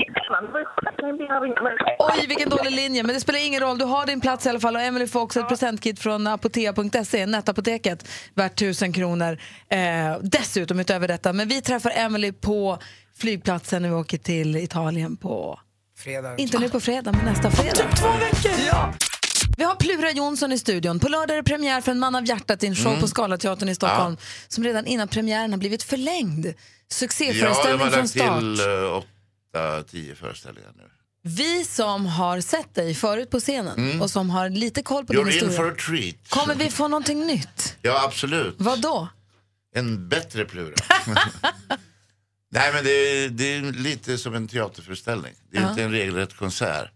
[2.00, 3.04] Oj, vilken dålig linje.
[3.04, 3.78] Men det spelar ingen roll.
[3.78, 4.76] Du har din plats i alla fall.
[4.76, 9.38] Och Emily får också ett presentkit från apotea.se, nätapoteket, värt 1000 kronor.
[9.70, 11.34] Eh, dessutom utöver detta.
[11.34, 12.78] Men vi träffar Emily på
[13.18, 15.60] flygplatsen när vi åker till Italien på...
[15.98, 16.38] Fredag.
[16.38, 17.76] Inte nu på fredag, men nästa fredag.
[17.76, 18.52] Typ två veckor!
[18.68, 18.94] Ja.
[19.58, 21.00] Vi har Plura Jonsson i studion.
[21.00, 23.02] På lördag är det premiär för En man av hjärtat en show Mm.
[23.02, 26.46] på Scalateatern i Stockholm som redan innan premiären har blivit förlängd.
[26.46, 26.52] Ja,
[26.88, 28.40] de Succéföreställning har från lagt start.
[28.40, 30.84] till uh, åtta, tio föreställningar nu.
[31.24, 34.02] Vi som har sett dig förut på scenen Mm.
[34.02, 35.58] och som har lite koll på din You're in historia.
[35.58, 36.16] for a treat.
[36.30, 37.78] Kommer vi få någonting nytt?
[37.82, 38.56] Ja, absolut.
[38.58, 39.08] Vad då?
[39.76, 40.76] En bättre Plura.
[42.52, 45.34] Nej, men det är, det är lite som en teaterföreställning.
[45.52, 45.70] Det är Ja.
[45.70, 46.92] inte en regelrätt konsert.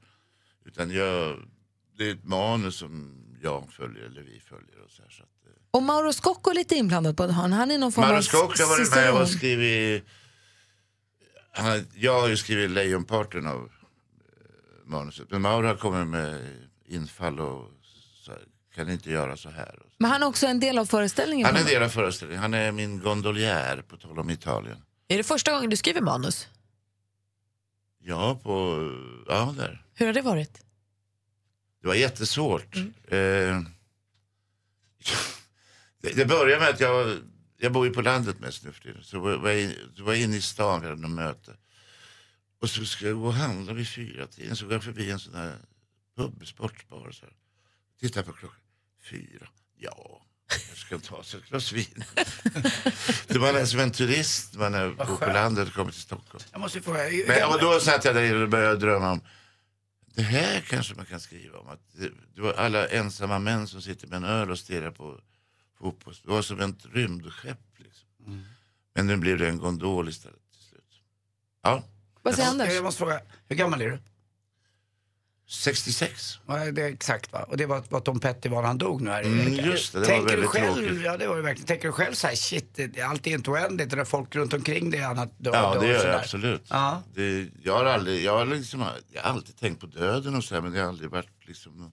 [0.65, 1.37] Utan jag,
[1.99, 4.83] det är ett manus som jag följer, eller vi följer.
[4.85, 5.29] Och så här, så att,
[5.71, 7.33] Och Mauro Scocco är lite inblandad på det.
[7.33, 10.03] Han är någon form Mauro Scocco har varit med och skrivit...
[11.51, 13.69] Han, jag har ju skrivit lejonparten av eh,
[14.85, 15.31] manuset.
[15.31, 16.41] Men Mauro har kommit med
[16.85, 17.71] infall och
[18.25, 18.41] så, här,
[18.75, 19.79] kan inte göra så här.
[19.97, 21.45] Men han är också en del av föreställningen.
[21.45, 22.41] Han är en del av föreställningen.
[22.41, 24.77] Han är min gondolier, på tal om Italien.
[25.07, 26.47] Är det första gången du skriver manus?
[28.03, 28.87] Ja, på...
[29.27, 29.85] Ja, där.
[29.93, 30.61] Hur har det varit?
[31.81, 32.75] Det var jättesvårt.
[32.75, 33.61] Eh,
[36.01, 37.17] det, det började med att jag,
[37.57, 39.03] jag bor ju på landet mest nu för tiden.
[39.03, 41.55] Så var jag, så var jag inne i stan, vi hade något möte.
[42.61, 44.55] Och så ska jag gå och handla vid fyra tiden.
[44.55, 45.57] Så går jag förbi en sån här
[46.17, 47.11] pub, sportbar.
[47.11, 47.33] Så här.
[47.99, 48.59] Tittar på klockan.
[49.11, 49.47] Fyra.
[49.77, 50.21] Ja,
[50.69, 52.03] jag ska ta sig ett glas vin.
[53.27, 56.43] det var som en turist man är på landet och kommer till Stockholm.
[56.51, 56.99] Jag måste fråga.
[57.27, 59.21] Men, och då satt jag där och började drömma om
[60.15, 61.67] det här kanske man kan skriva om.
[61.67, 65.19] Att det, det var alla ensamma män som sitter med en öl och stirrar på
[65.77, 66.13] fotboll.
[66.23, 67.59] Det var som ett rymdskepp.
[67.77, 68.07] Liksom.
[68.25, 68.45] Mm.
[68.93, 71.01] Men nu blev det en gondol istället till slut.
[71.63, 71.83] Ja,
[72.21, 72.73] Vad säger Anders?
[72.73, 73.99] jag måste fråga, hur gammal är du?
[75.51, 76.39] 66.
[76.47, 77.43] Ja, det är exakt va?
[77.49, 79.93] Och det var vad Tom Petty var när han dog nu här i Mm, just
[79.93, 81.01] det, det var Tänker du väldigt själv, tråkigt.
[81.05, 81.67] Ja, det var det verkligen.
[81.67, 84.35] Tänker du själv så här, shit, det, allt är inte oändligt och det är folk
[84.35, 86.63] runt omkring dig annat dör, Ja, dör det gör jag absolut.
[86.69, 87.03] Ja.
[87.15, 90.55] Det, jag, har aldrig, jag, har liksom, jag har alltid tänkt på döden och så
[90.55, 91.91] här, men det har aldrig varit liksom...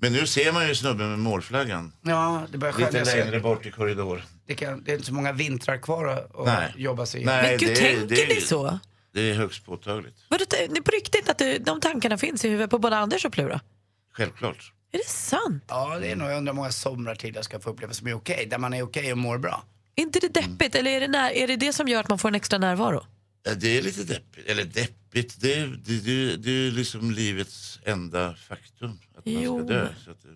[0.00, 1.92] Men nu ser man ju snubben med målflaggan.
[2.02, 4.22] Ja, det börjar Lite längre bort i korridoren.
[4.46, 6.74] Det, kan, det är inte så många vintrar kvar att Nej.
[6.76, 8.78] jobba sig Nej, Men gud, det- tänker det- ni så?
[9.12, 10.14] Det är högst påtagligt.
[10.28, 13.24] Vadå, det är på riktigt att du, de tankarna finns i huvudet på både Anders
[13.24, 13.60] och Plura?
[14.12, 14.72] Självklart.
[14.92, 15.64] Är det sant?
[15.68, 18.06] Ja, det är nog, jag undrar hur många somrar till jag ska få uppleva som
[18.08, 19.64] är okej, där man är okej och mår bra.
[19.96, 20.74] Är inte det deppigt?
[20.74, 23.06] Eller är det, när, är det det som gör att man får en extra närvaro?
[23.42, 24.46] Ja, det är lite deppigt.
[24.48, 28.98] Eller deppigt, det är, det, det, det är liksom livets enda faktum.
[29.18, 29.58] Att man Jo.
[29.58, 29.88] ska dö.
[30.04, 30.28] Så att, det-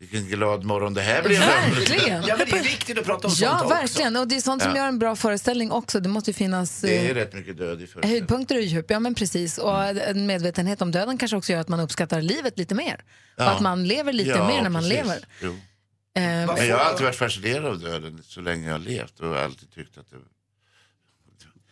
[0.00, 1.38] vilken glad morgon det här blir.
[1.38, 2.22] Verkligen.
[2.26, 3.74] Ja, men det är viktigt att prata om Ja, sånt också.
[3.74, 4.16] verkligen.
[4.16, 4.76] Och det är sånt som Ja.
[4.78, 6.00] gör en bra föreställning också.
[6.00, 8.10] Det måste ju finnas Det är eh, rätt mycket död i föreställningen.
[8.20, 8.90] höjdpunkter och djup.
[8.90, 9.58] Ja, men precis.
[9.58, 13.04] Och en medvetenhet om döden kanske också gör att man uppskattar livet lite mer.
[13.36, 13.44] Ja.
[13.44, 14.96] Och att man lever lite Ja, mer när man precis.
[14.98, 15.18] lever.
[15.42, 15.50] Jo.
[15.50, 19.38] Eh, Men jag har alltid varit fascinerad av döden så länge jag har levt och
[19.38, 20.16] alltid tyckt att det...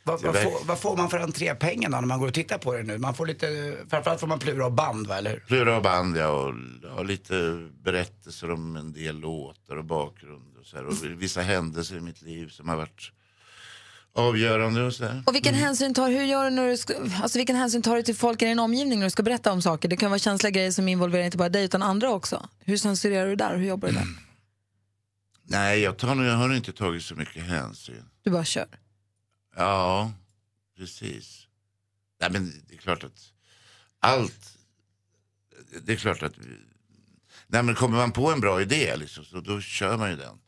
[0.06, 2.72] Vad, vad, får, vad får man för entrépengar då när man går och tittar på
[2.72, 2.98] det nu?
[2.98, 5.38] Man får lite, framförallt får man plura och band va, eller hur?
[5.38, 6.54] Plura och band ja, och,
[6.98, 11.96] och lite berättelser om en del låtar och bakgrund och, så här, och vissa händelser
[11.96, 13.12] i mitt liv som har varit
[14.14, 15.22] avgörande och så här.
[15.26, 15.64] Och vilken, Mm.
[15.64, 18.42] hänsyn tar, hur gör du när du ska, alltså vilken hänsyn tar du till folk
[18.42, 19.88] i din omgivning när du ska berätta om saker?
[19.88, 22.48] Det kan vara känsliga grejer som involverar inte bara dig utan andra också.
[22.60, 23.56] Hur censurerar du där?
[23.56, 24.06] Hur jobbar du där?
[25.48, 28.04] Nej, jag, tar, jag har inte tagit så mycket hänsyn.
[28.24, 28.66] Du bara kör.
[29.56, 30.12] Ja,
[30.78, 31.46] precis.
[32.20, 33.32] Nej, men det är klart att
[34.00, 34.56] allt...
[35.82, 36.32] Det är klart att...
[37.46, 40.38] Nej, men kommer man på en bra idé liksom, så då kör man ju den.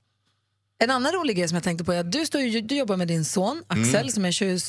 [0.78, 2.96] En annan rolig grej som jag tänkte på är att du, står ju, du jobbar
[2.96, 4.08] med din son Axel Mm.
[4.08, 4.62] som är 28,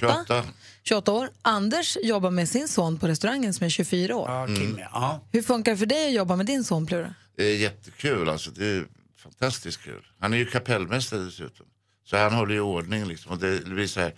[0.00, 0.44] 28.
[0.82, 1.30] 28 år.
[1.42, 4.30] Anders jobbar med sin son på restaurangen som är 24 år.
[4.30, 5.20] Ja, Kim, ja.
[5.32, 7.14] Hur funkar det för dig att jobba med din son Plura?
[7.36, 8.50] Det är jättekul alltså.
[8.50, 10.06] Det är fantastiskt kul.
[10.18, 11.66] Han är ju kapellmästare dessutom.
[12.06, 13.32] Så han håller ju ordning liksom.
[13.32, 14.14] Och det blir så här,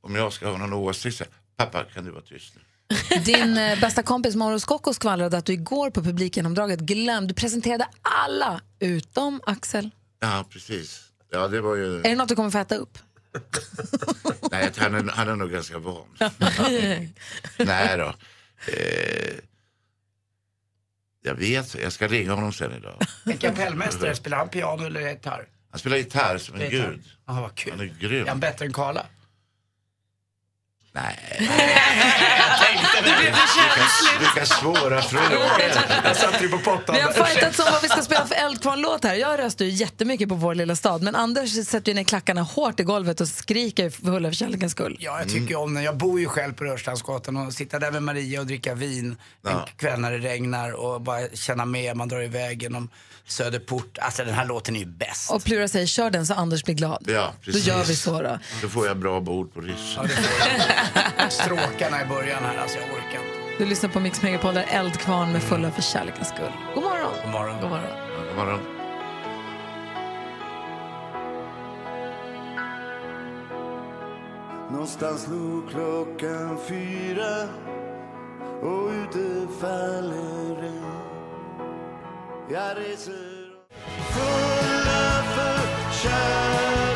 [0.00, 2.62] om jag ska ha någon åsikt så här, pappa kan du vara tyst nu?
[3.24, 7.86] Din eh, bästa kompis Mauro Scocco skvallrade att du igår på publikgenomdraget glömde, du presenterade
[8.02, 9.90] alla utom Axel.
[10.20, 11.04] Ja, precis.
[11.30, 11.98] Ja, det var ju...
[11.98, 12.98] Är det något du kommer få äta upp?
[14.50, 16.06] Nej, han är, han är nog ganska van.
[17.58, 18.14] Nej då.
[18.72, 19.34] Eh,
[21.22, 23.02] jag vet, jag ska ringa honom sen idag.
[23.24, 25.46] En kapellmästare, spelar han piano eller gitarr?
[25.70, 27.00] Han spelar gitarr som en gud.
[27.26, 27.72] Ja, vad kul.
[27.72, 28.24] Han är grym.
[28.24, 29.06] Är han bättre än Karla?
[30.92, 31.18] Nej.
[32.96, 35.38] Det blev Vilka, vilka svåra frågor.
[36.04, 36.94] Jag satte ju på pottan.
[36.94, 39.14] Vi har fightats om vad vi ska spela för Eldkvarn-låt här.
[39.14, 42.80] Jag röstar ju jättemycket på Vår lilla stad, men Anders sätter ju ner klackarna hårt
[42.80, 44.96] i golvet och skriker fulla för kärlekens skull.
[45.00, 45.84] Ja, jag tycker om den.
[45.84, 49.16] Jag bor ju själv på Rörstrandsgatan och sitta där med Maria och dricka vin en
[49.50, 49.68] Ja.
[49.76, 51.96] kväll när det regnar och bara känna med.
[51.96, 52.90] Man drar iväg genom
[53.26, 53.98] Söderport.
[53.98, 55.30] Alltså den här låten är ju bäst.
[55.30, 57.04] Och Plura säger kör den så Anders blir glad.
[57.08, 57.66] Ja, Då precis.
[57.66, 58.38] gör vi så då.
[58.62, 60.08] Då får jag bra bord på ryssen.
[61.30, 63.38] Stråkarna i början här, alltså jag orkar inte.
[63.58, 66.52] Du lyssnar på Mix Megapol där Eldkvarn med fulla för kärlekens skull.
[66.74, 67.12] God morgon.
[67.24, 67.60] God morgon.
[67.60, 67.90] God morgon.
[68.28, 68.60] God morgon.
[74.70, 77.48] Någonstans slog klockan fyra
[78.62, 80.84] och ute faller regn.
[82.50, 83.48] Jag reser
[84.12, 85.58] fulla för
[85.92, 86.87] kärlekens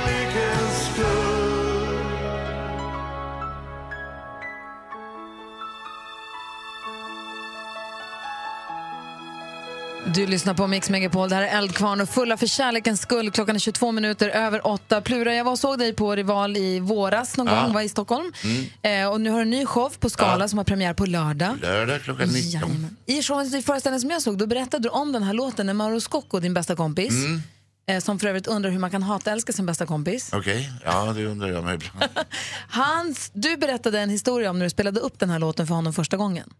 [10.14, 11.28] Du lyssnar på Mix Megapol.
[11.28, 13.30] Det här är Eldkvarn och fulla för kärlekens skull.
[13.30, 15.00] Klockan är 22 minuter över åtta.
[15.00, 17.62] Plura, jag var och såg dig på Rival i våras någon Ja.
[17.62, 18.32] gång, var i Stockholm.
[18.44, 19.02] Mm.
[19.04, 20.48] Eh, och nu har du en ny show på Skala Ja.
[20.48, 21.58] som har premiär på lördag.
[21.62, 22.50] Lördag klockan 19.
[22.50, 22.96] Jajamän.
[23.06, 25.74] I showen, i föreställningen som jag såg, då berättade du om den här låten när
[25.74, 27.42] Mauro Scocco, din bästa kompis, Mm.
[27.88, 30.30] eh, som för övrigt undrar hur man kan hata älska sin bästa kompis.
[30.32, 32.10] Okej, ja det undrar jag mig ibland.
[32.68, 35.92] Hans, du berättade en historia om när du spelade upp den här låten för honom
[35.92, 36.50] första gången.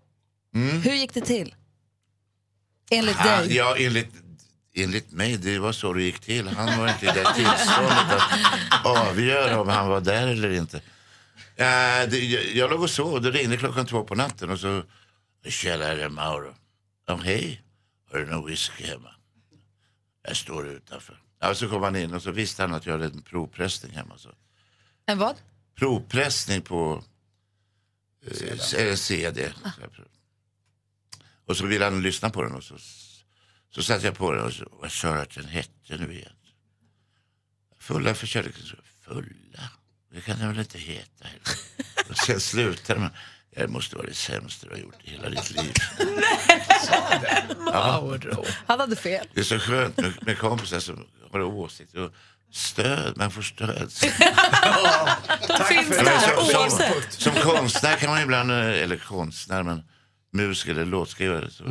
[0.55, 0.83] Mm.
[0.83, 1.55] Hur gick det till?
[2.93, 3.57] Enligt Han, dig?
[3.57, 4.15] ja, enligt,
[4.75, 6.49] enligt mig, det var så det gick till.
[6.49, 8.13] Han var inte i det tillståndet
[8.71, 10.77] att avgöra om han var där eller inte.
[11.57, 14.83] Eh, det, jag, jag låg och sov, det ringde klockan två på natten och så...
[15.49, 16.55] Tjena, är det Mauro?
[17.07, 17.63] Ja, hej.
[18.13, 19.11] Har du någon whisky hemma?
[20.27, 21.21] Jag står utanför.
[21.41, 24.19] Ja, så kom han in och så visste han att jag hade en provpressning hemma.
[24.19, 24.29] Så.
[25.07, 25.37] En vad?
[25.79, 27.05] Provpressning på
[28.27, 28.97] eh, CD.
[28.97, 29.53] CD.
[31.47, 32.75] Och så ville han lyssna på den och så,
[33.75, 36.33] så satte jag på den och så, vad sa du att den hette nu igen?
[37.81, 38.83] Fulla för kärlekens skull.
[39.05, 39.71] Fulla?
[40.13, 41.43] Det kan den väl inte heta heller.
[42.11, 43.11] Och sen slutade man.
[43.57, 45.75] Det måste vara det sämsta du har gjort i hela ditt liv.
[47.67, 48.19] Ja.
[48.67, 49.27] Han hade fel.
[49.35, 52.13] Det är så skönt med, med kompisar som har åsikter och
[52.53, 53.17] stöd.
[53.17, 53.93] Man får stöd.
[55.49, 59.83] De finns där som, som konstnär kan man ibland, eh, eller konstnär, men
[60.33, 61.51] musiker eller låtskrivare.
[61.51, 61.71] Så, eh,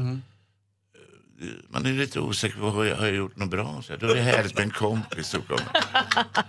[1.70, 3.82] Man är lite osäker på, har jag, har jag gjort något bra?
[3.86, 5.68] Så här, då är det härligt med en kompis som kommer.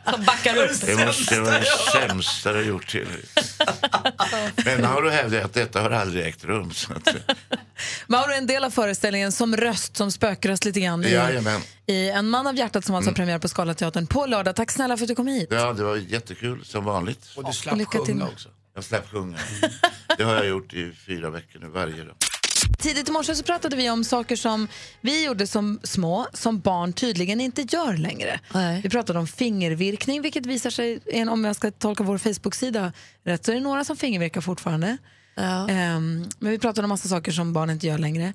[0.12, 0.80] Som backar upp.
[0.86, 3.06] Det måste vara det sämsta du har gjort till
[4.64, 6.72] Men har du hävdat att detta har aldrig ägt rum.
[6.72, 7.08] Så att,
[8.06, 11.04] Mauro är en del av föreställningen som röst, som spökröst lite grann.
[11.04, 11.60] I, Jajamän.
[11.86, 14.56] i En man av hjärtat som alltså har premiär på Scalateatern på lördag.
[14.56, 15.48] Tack snälla för att du kom hit.
[15.50, 17.26] ja, det var jättekul som vanligt.
[17.36, 18.14] Och du slapp Lycka till.
[18.14, 18.48] sjunga också.
[18.75, 19.39] Jag slapp sjunga.
[20.18, 22.14] Det har jag gjort i fyra veckor nu varje dag.
[22.79, 24.68] Tidigt i morse så pratade vi om saker som
[25.01, 28.41] vi gjorde som små, som barn tydligen inte gör längre.
[28.83, 32.93] Vi pratade om fingervirkning, vilket visar sig, en- om jag ska tolka vår Facebook-sida
[33.25, 34.97] rätt, så är det några som fingervirkar fortfarande.
[35.68, 38.33] Ehm, men vi pratade om massa saker som barn inte gör längre.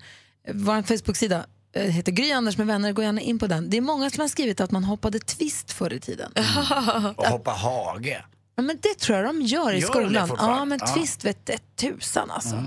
[0.54, 3.70] Vår Facebook-sida eh, heter Gry Anders med vänner, gå gärna in på den.
[3.70, 6.32] Det är många som har skrivit att man hoppade twist förr i tiden.
[7.18, 8.24] Och hoppa hage.
[8.58, 10.32] Ja, men det tror jag de gör i Gör skolan.
[10.38, 10.94] Ja, men Ja.
[10.94, 12.64] twist vet det tusan alltså.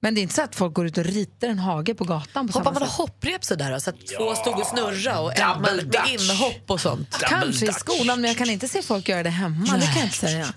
[0.00, 2.48] Men det är inte så att folk går ut och ritar en hage på gatan
[2.48, 6.30] på Hoppar man hopprep sådär så att två stod och snurra och en double dutch.
[6.30, 7.16] inhopp och sånt?
[7.28, 9.76] Kanske i skolan, men jag kan inte se folk göra det hemma.
[9.76, 10.52] Det kan jag inte säga.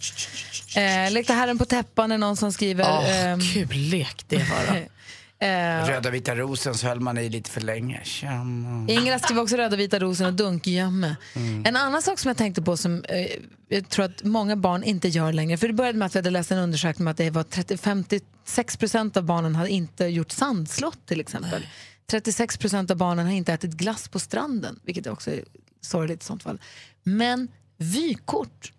[1.06, 2.84] Eh, lekte herren på täppan är någon som skriver.
[2.84, 4.86] Åh, ehm, kul lek det var.
[5.40, 8.02] Eh, Röda vita rosen så höll man i lite för länge.
[8.04, 8.86] Tjena.
[8.88, 11.16] Ingela skriver också röda vita rosen och dunkgömme.
[11.34, 11.66] Mm.
[11.66, 13.28] En annan sak som jag tänkte på som eh,
[13.70, 15.58] jag tror att många barn inte gör längre.
[15.58, 17.78] För det började med att vi hade läst en undersökning om att det var 30,
[17.78, 21.68] 56 procent av barnen hade inte gjort sandslott till exempel.
[22.08, 25.44] 36 procent av barnen har inte ätit glass på stranden, vilket också är
[25.82, 26.62] sorgligt i sånt fall.
[27.04, 28.72] Men vykort.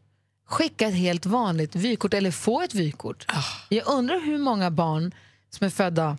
[0.49, 3.27] Skicka ett helt vanligt vykort eller få ett vykort.
[3.69, 5.15] Jag undrar hur många barn
[5.51, 6.19] som är födda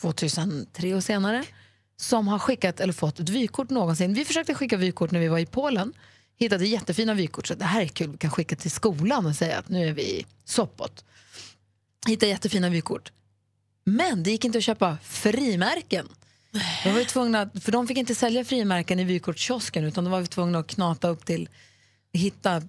[0.00, 1.44] 2003 och senare
[1.96, 4.14] som har skickat eller fått ett vykort någonsin.
[4.14, 5.92] Vi försökte skicka vykort när vi var i Polen.
[6.36, 7.46] Hittade jättefina vykort.
[7.46, 9.92] Så det här är kul, vi kan skicka till skolan och säga att nu är
[9.92, 11.04] vi i Sopot.
[12.06, 13.12] Hittade jättefina vykort.
[13.84, 16.08] Men det gick inte att köpa frimärken.
[16.84, 20.24] De var ju tvungna, för de fick inte sälja frimärken i vykortskiosken utan de var
[20.24, 21.48] tvungna att knata upp till,
[22.12, 22.62] hitta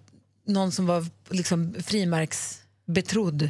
[0.46, 3.50] någon som var liksom frimärksbetrodd.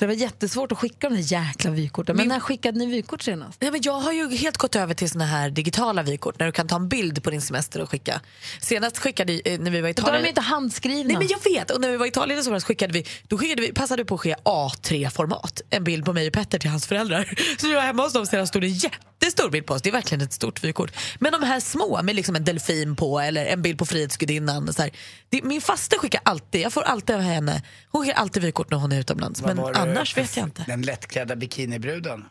[0.00, 2.16] Så det var jättesvårt att skicka de där jäkla vykorten.
[2.16, 3.60] Men när skickade ni vykort senast?
[3.60, 6.52] Nej, men jag har ju helt gått över till såna här digitala vykort när du
[6.52, 8.20] kan ta en bild på din semester och skicka.
[8.60, 10.22] Senast skickade eh, när vi var i Då är Italien...
[10.22, 11.04] de inte handskrivna.
[11.04, 13.62] Nej men jag vet, och när vi var i Italien somras skickade vi, då skickade
[13.62, 15.60] vi, passade vi på att skicka A3-format.
[15.70, 17.34] En bild på mig och Petter till hans föräldrar.
[17.58, 19.82] Så jag var hemma hos dem senast stod det en jättestor bild på oss.
[19.82, 20.92] Det är verkligen ett stort vykort.
[21.18, 24.72] Men de här små med liksom en delfin på eller en bild på Frihetsgudinnan.
[24.72, 24.90] Så här,
[25.28, 28.78] det, min faster skickar alltid, jag får alltid av henne, hon skickar alltid vykort när
[28.78, 29.42] hon är utomlands.
[29.42, 30.64] Vad Men annars vet jag inte.
[30.66, 32.24] Den lättklädda bikinibruden.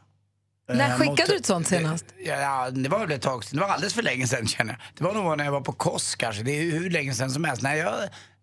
[0.73, 2.05] När Eh, skickade mot- du ett sånt senast?
[2.25, 3.57] Ja, ja, det var väl ett tag sedan.
[3.59, 4.79] Det var alldeles för länge sedan känner jag.
[4.97, 6.43] Det var nog när jag var på Kos kanske.
[6.43, 7.61] Det är hur länge sedan som helst.
[7.61, 7.93] Nej, jag,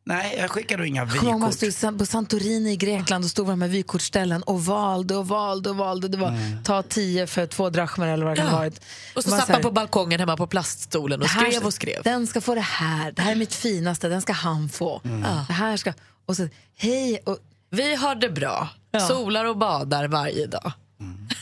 [0.04, 1.74] nej, jag skickade nog inga ihåg man vykort.
[1.74, 5.70] stod på Santorini i Grekland och stod på de här vykortsställen och valde och valde
[5.70, 6.08] och valde.
[6.08, 6.62] Det var Mm.
[6.64, 8.80] ta tio för två drachmer eller vad det kan ha varit.
[9.16, 12.02] Och så satt man på balkongen hemma på plaststolen och "Det här- skrev och skrev.
[12.02, 15.00] Den ska få det här, det här är mitt finaste, den ska han få.
[15.04, 15.20] Mm.
[15.46, 15.92] Det här ska,
[16.26, 17.38] och så, hej, och,
[17.70, 18.68] Vi har det bra,
[19.00, 20.72] solar och badar varje dag.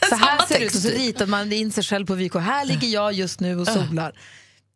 [0.09, 2.43] så här ser det ut och så ritar man in sig själv på vykort.
[2.43, 4.19] Här ligger jag just nu och solar.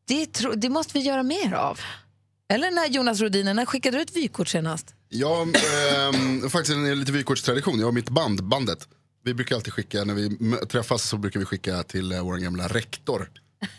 [0.09, 1.81] Det, tro, det måste vi göra mer av.
[2.49, 4.95] Eller när Jonas Rodiner, när skickade du ett vykort senast?
[5.09, 7.79] Ja, ehm, faktiskt en lite vykortstradition.
[7.79, 8.89] Jag och mitt band, bandet.
[9.24, 12.68] Vi brukar alltid skicka, när vi träffas så brukar vi skicka till uh, vår gamla
[12.68, 13.31] rektor.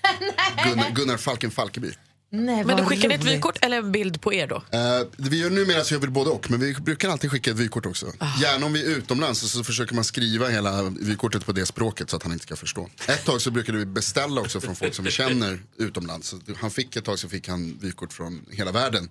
[0.66, 1.92] Gunnar, Gunnar Falken Falkeby.
[2.32, 4.56] Nej, Men vad skickar ni ett vykort eller en bild på er då?
[4.56, 7.58] Eh, vi gör numera så gör vi både och, men vi brukar alltid skicka ett
[7.58, 8.12] vykort också.
[8.42, 12.16] Gärna om vi är utomlands så, försöker man skriva hela vykortet på det språket så
[12.16, 12.90] att han inte ska förstå.
[13.08, 16.28] Ett tag så brukade vi beställa också från folk som vi känner utomlands.
[16.28, 19.10] Så han fick ett tag så fick han vykort från hela världen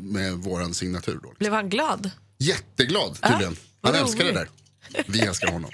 [0.00, 1.32] med våran signatur då.
[1.38, 2.10] Blev han glad?
[2.38, 3.56] Jätteglad tydligen.
[3.80, 4.48] vad han älskar det där.
[5.06, 5.70] Vi älskar honom.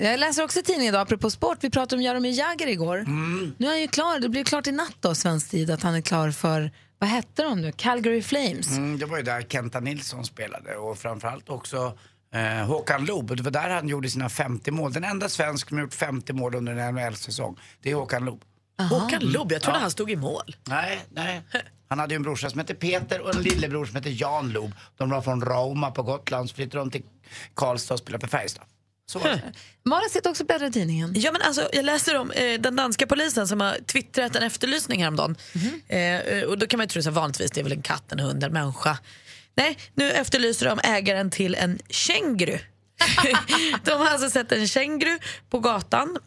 [0.00, 3.04] Jag läser också tidningen idag, apropå sport, vi pratade om Jaromir Jagr igår.
[3.58, 5.94] Nu är han ju klar, det blir klart i natt då, svensk tid, att han
[5.94, 8.70] är klar för, vad hette de nu, Calgary Flames.
[8.76, 11.98] Mm, det var ju där Kenta Nilsson spelade och framförallt också
[12.34, 13.36] eh, Håkan Loob.
[13.36, 14.92] Det var där han gjorde sina 50 mål.
[14.92, 18.44] Den enda svensk som gjort 50 mål under en NHL-säsong, det är Håkan Loob.
[18.90, 19.82] Håkan Loob, jag trodde Ja.
[19.82, 20.56] han stod i mål.
[20.68, 21.42] Nej, nej.
[21.88, 24.72] Han hade ju en brorsa som hette Peter och en lillebror som hette Jan Loob.
[24.96, 27.02] De var från Rauma på Gotland, så flyttade de till
[27.54, 28.64] Karlstad och spelade för Färjestad.
[29.12, 29.38] Så.
[29.84, 31.12] Malin sitter också och bläddrar i tidningen.
[31.16, 35.02] Ja, men alltså, jag läser om eh, den danska polisen som har twittrat en efterlysning
[35.02, 35.36] häromdagen.
[35.88, 38.18] Eh, och då kan man ju tro att vanligtvis det är väl en katt, en
[38.18, 38.98] hund, en människa.
[39.54, 42.58] Nej, nu efterlyser de ägaren till en känguru.
[43.84, 45.18] de har alltså sett en känguru
[45.50, 46.18] på gatan.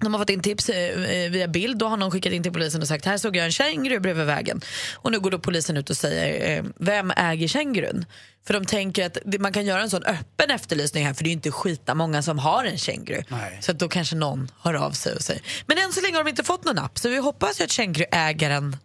[0.00, 1.78] De har fått in tips eh, eh, via bild.
[1.78, 4.26] Då har någon skickat in till polisen och sagt här såg jag en känguru bredvid
[4.26, 4.60] vägen.
[4.94, 8.06] Och nu går då polisen ut och säger eh, vem äger kängurun?
[8.46, 11.30] För de tänker att man kan göra en sån öppen efterlysning här för det är
[11.30, 13.22] ju inte skita många som har en känguru.
[13.60, 15.42] Så att då kanske någon hör av sig och säger.
[15.66, 17.70] Men än så länge har de inte fått någon app så vi hoppas ju att
[17.70, 18.76] känguruägaren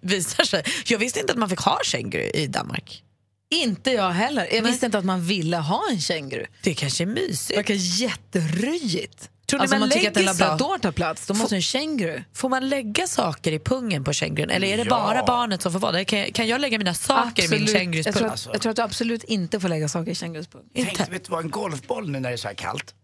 [0.00, 0.64] visar sig.
[0.86, 3.02] Jag visste inte att man fick ha känguru i Danmark.
[3.50, 4.48] Inte jag heller.
[4.54, 6.46] Jag visste inte att man ville ha en känguru.
[6.62, 7.48] Det kanske är mysigt.
[7.48, 9.28] Det verkar jätteröjigt.
[9.52, 11.62] Tror ni alltså, om man man tycker att en labrador tar plats, då måste en
[11.62, 12.22] känguru.
[12.34, 14.90] Får man lägga saker i pungen på kängurun eller är det Ja.
[14.90, 16.04] bara barnet som får vara där?
[16.04, 18.70] Kan, jag- kan jag lägga mina saker i min kängurus jag, tror att, jag tror
[18.70, 20.62] att du absolut inte får lägga saker i kängurus pung.
[20.74, 22.94] Tänk, vet du vad, en golfboll nu när det är så här kallt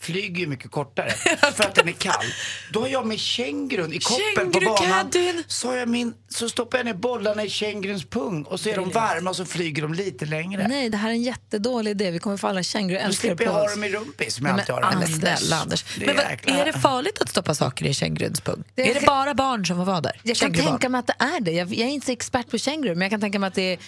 [0.00, 1.10] flyger ju mycket kortare
[1.56, 2.24] för att den är kall.
[2.72, 5.10] Då har jag med kängurun i koppen på banan.
[5.46, 8.76] Så, har jag min, så stoppar jag ner bollarna i känguruns pung och så är
[8.76, 10.68] de varma och så flyger de lite längre.
[10.68, 12.10] Nej, det här är en jättedålig idé.
[12.10, 13.74] Vi kommer få alla Då känguru slipper jag på ha oss.
[13.74, 14.82] dem i rumpis som jag men alltid har.
[14.82, 15.84] Anders, Snälla Anders.
[15.98, 16.18] Men
[16.58, 18.64] är det farligt att stoppa saker i känguruns pung?
[18.74, 20.20] Det- är det bara barn som får vara där?
[20.22, 21.52] Jag kan tänka mig att det är det.
[21.52, 23.78] Jag, är inte expert på känguru, men jag kan tänka mig att det är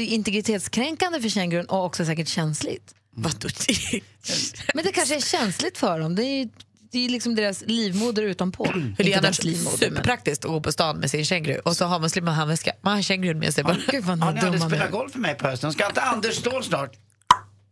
[0.00, 2.94] integritetskränkande för kängurun och också säkert känsligt.
[3.18, 3.48] Vadå?
[4.74, 6.14] men det kanske är känsligt för dem.
[6.14, 6.48] Det är ju
[6.90, 8.72] det är liksom deras livmoder utanpå.
[8.96, 12.10] Det är annars superpraktiskt att gå på stan med sin känguru och så har man
[12.10, 12.72] slipper man handväska.
[12.80, 13.64] Man har kängurun med sig.
[13.64, 13.76] Bara.
[13.90, 15.72] Gud vad Har ni dumma spelat golf med mig på hösten?
[15.72, 16.96] Ska inte Anders Ståhl snart?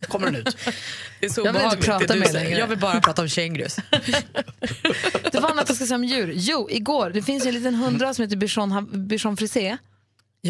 [0.08, 0.56] kommer den ut.
[1.20, 2.58] Det är så Jag vill inte prata med längre.
[2.58, 3.76] Jag vill bara prata om kängurus.
[5.32, 6.32] Det var annat jag ska säga om djur.
[6.34, 9.76] Jo, igår, det finns ju en liten hundras som heter bichon, bichon frisé.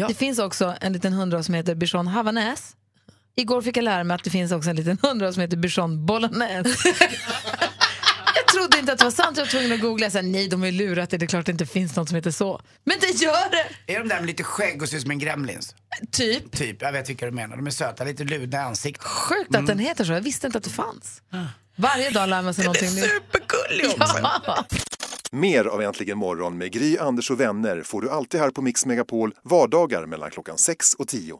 [0.07, 2.75] Det finns också en liten hundras som heter bichon havanäs.
[3.39, 6.05] Igår fick jag lära mig att det finns också en liten hundras som heter bichon
[6.05, 6.87] bolognese.
[8.35, 10.05] jag trodde inte att det var sant, jag var tvungen att googla.
[10.05, 12.09] Jag sa, nej, de har ju lurat det, det är klart det inte finns något
[12.09, 12.61] som heter så.
[12.83, 13.93] Men det gör det!
[13.93, 15.75] Är de där med lite skägg och ser ut som en gremlins?
[16.11, 16.51] Typ.
[16.51, 17.55] Typ, jag vet vilka du menar.
[17.55, 19.07] De är söta, lite ludna i ansiktet.
[19.07, 21.21] Sjukt att den heter så, jag visste inte att det fanns.
[21.75, 23.03] Varje dag lär man sig någonting nytt.
[23.03, 24.65] supergullig Ja.
[25.31, 28.85] Mer av Äntligen morgon med Gry, Anders och vänner får du alltid här på Mix
[28.85, 31.39] Megapol vardagar mellan klockan 6 och 10.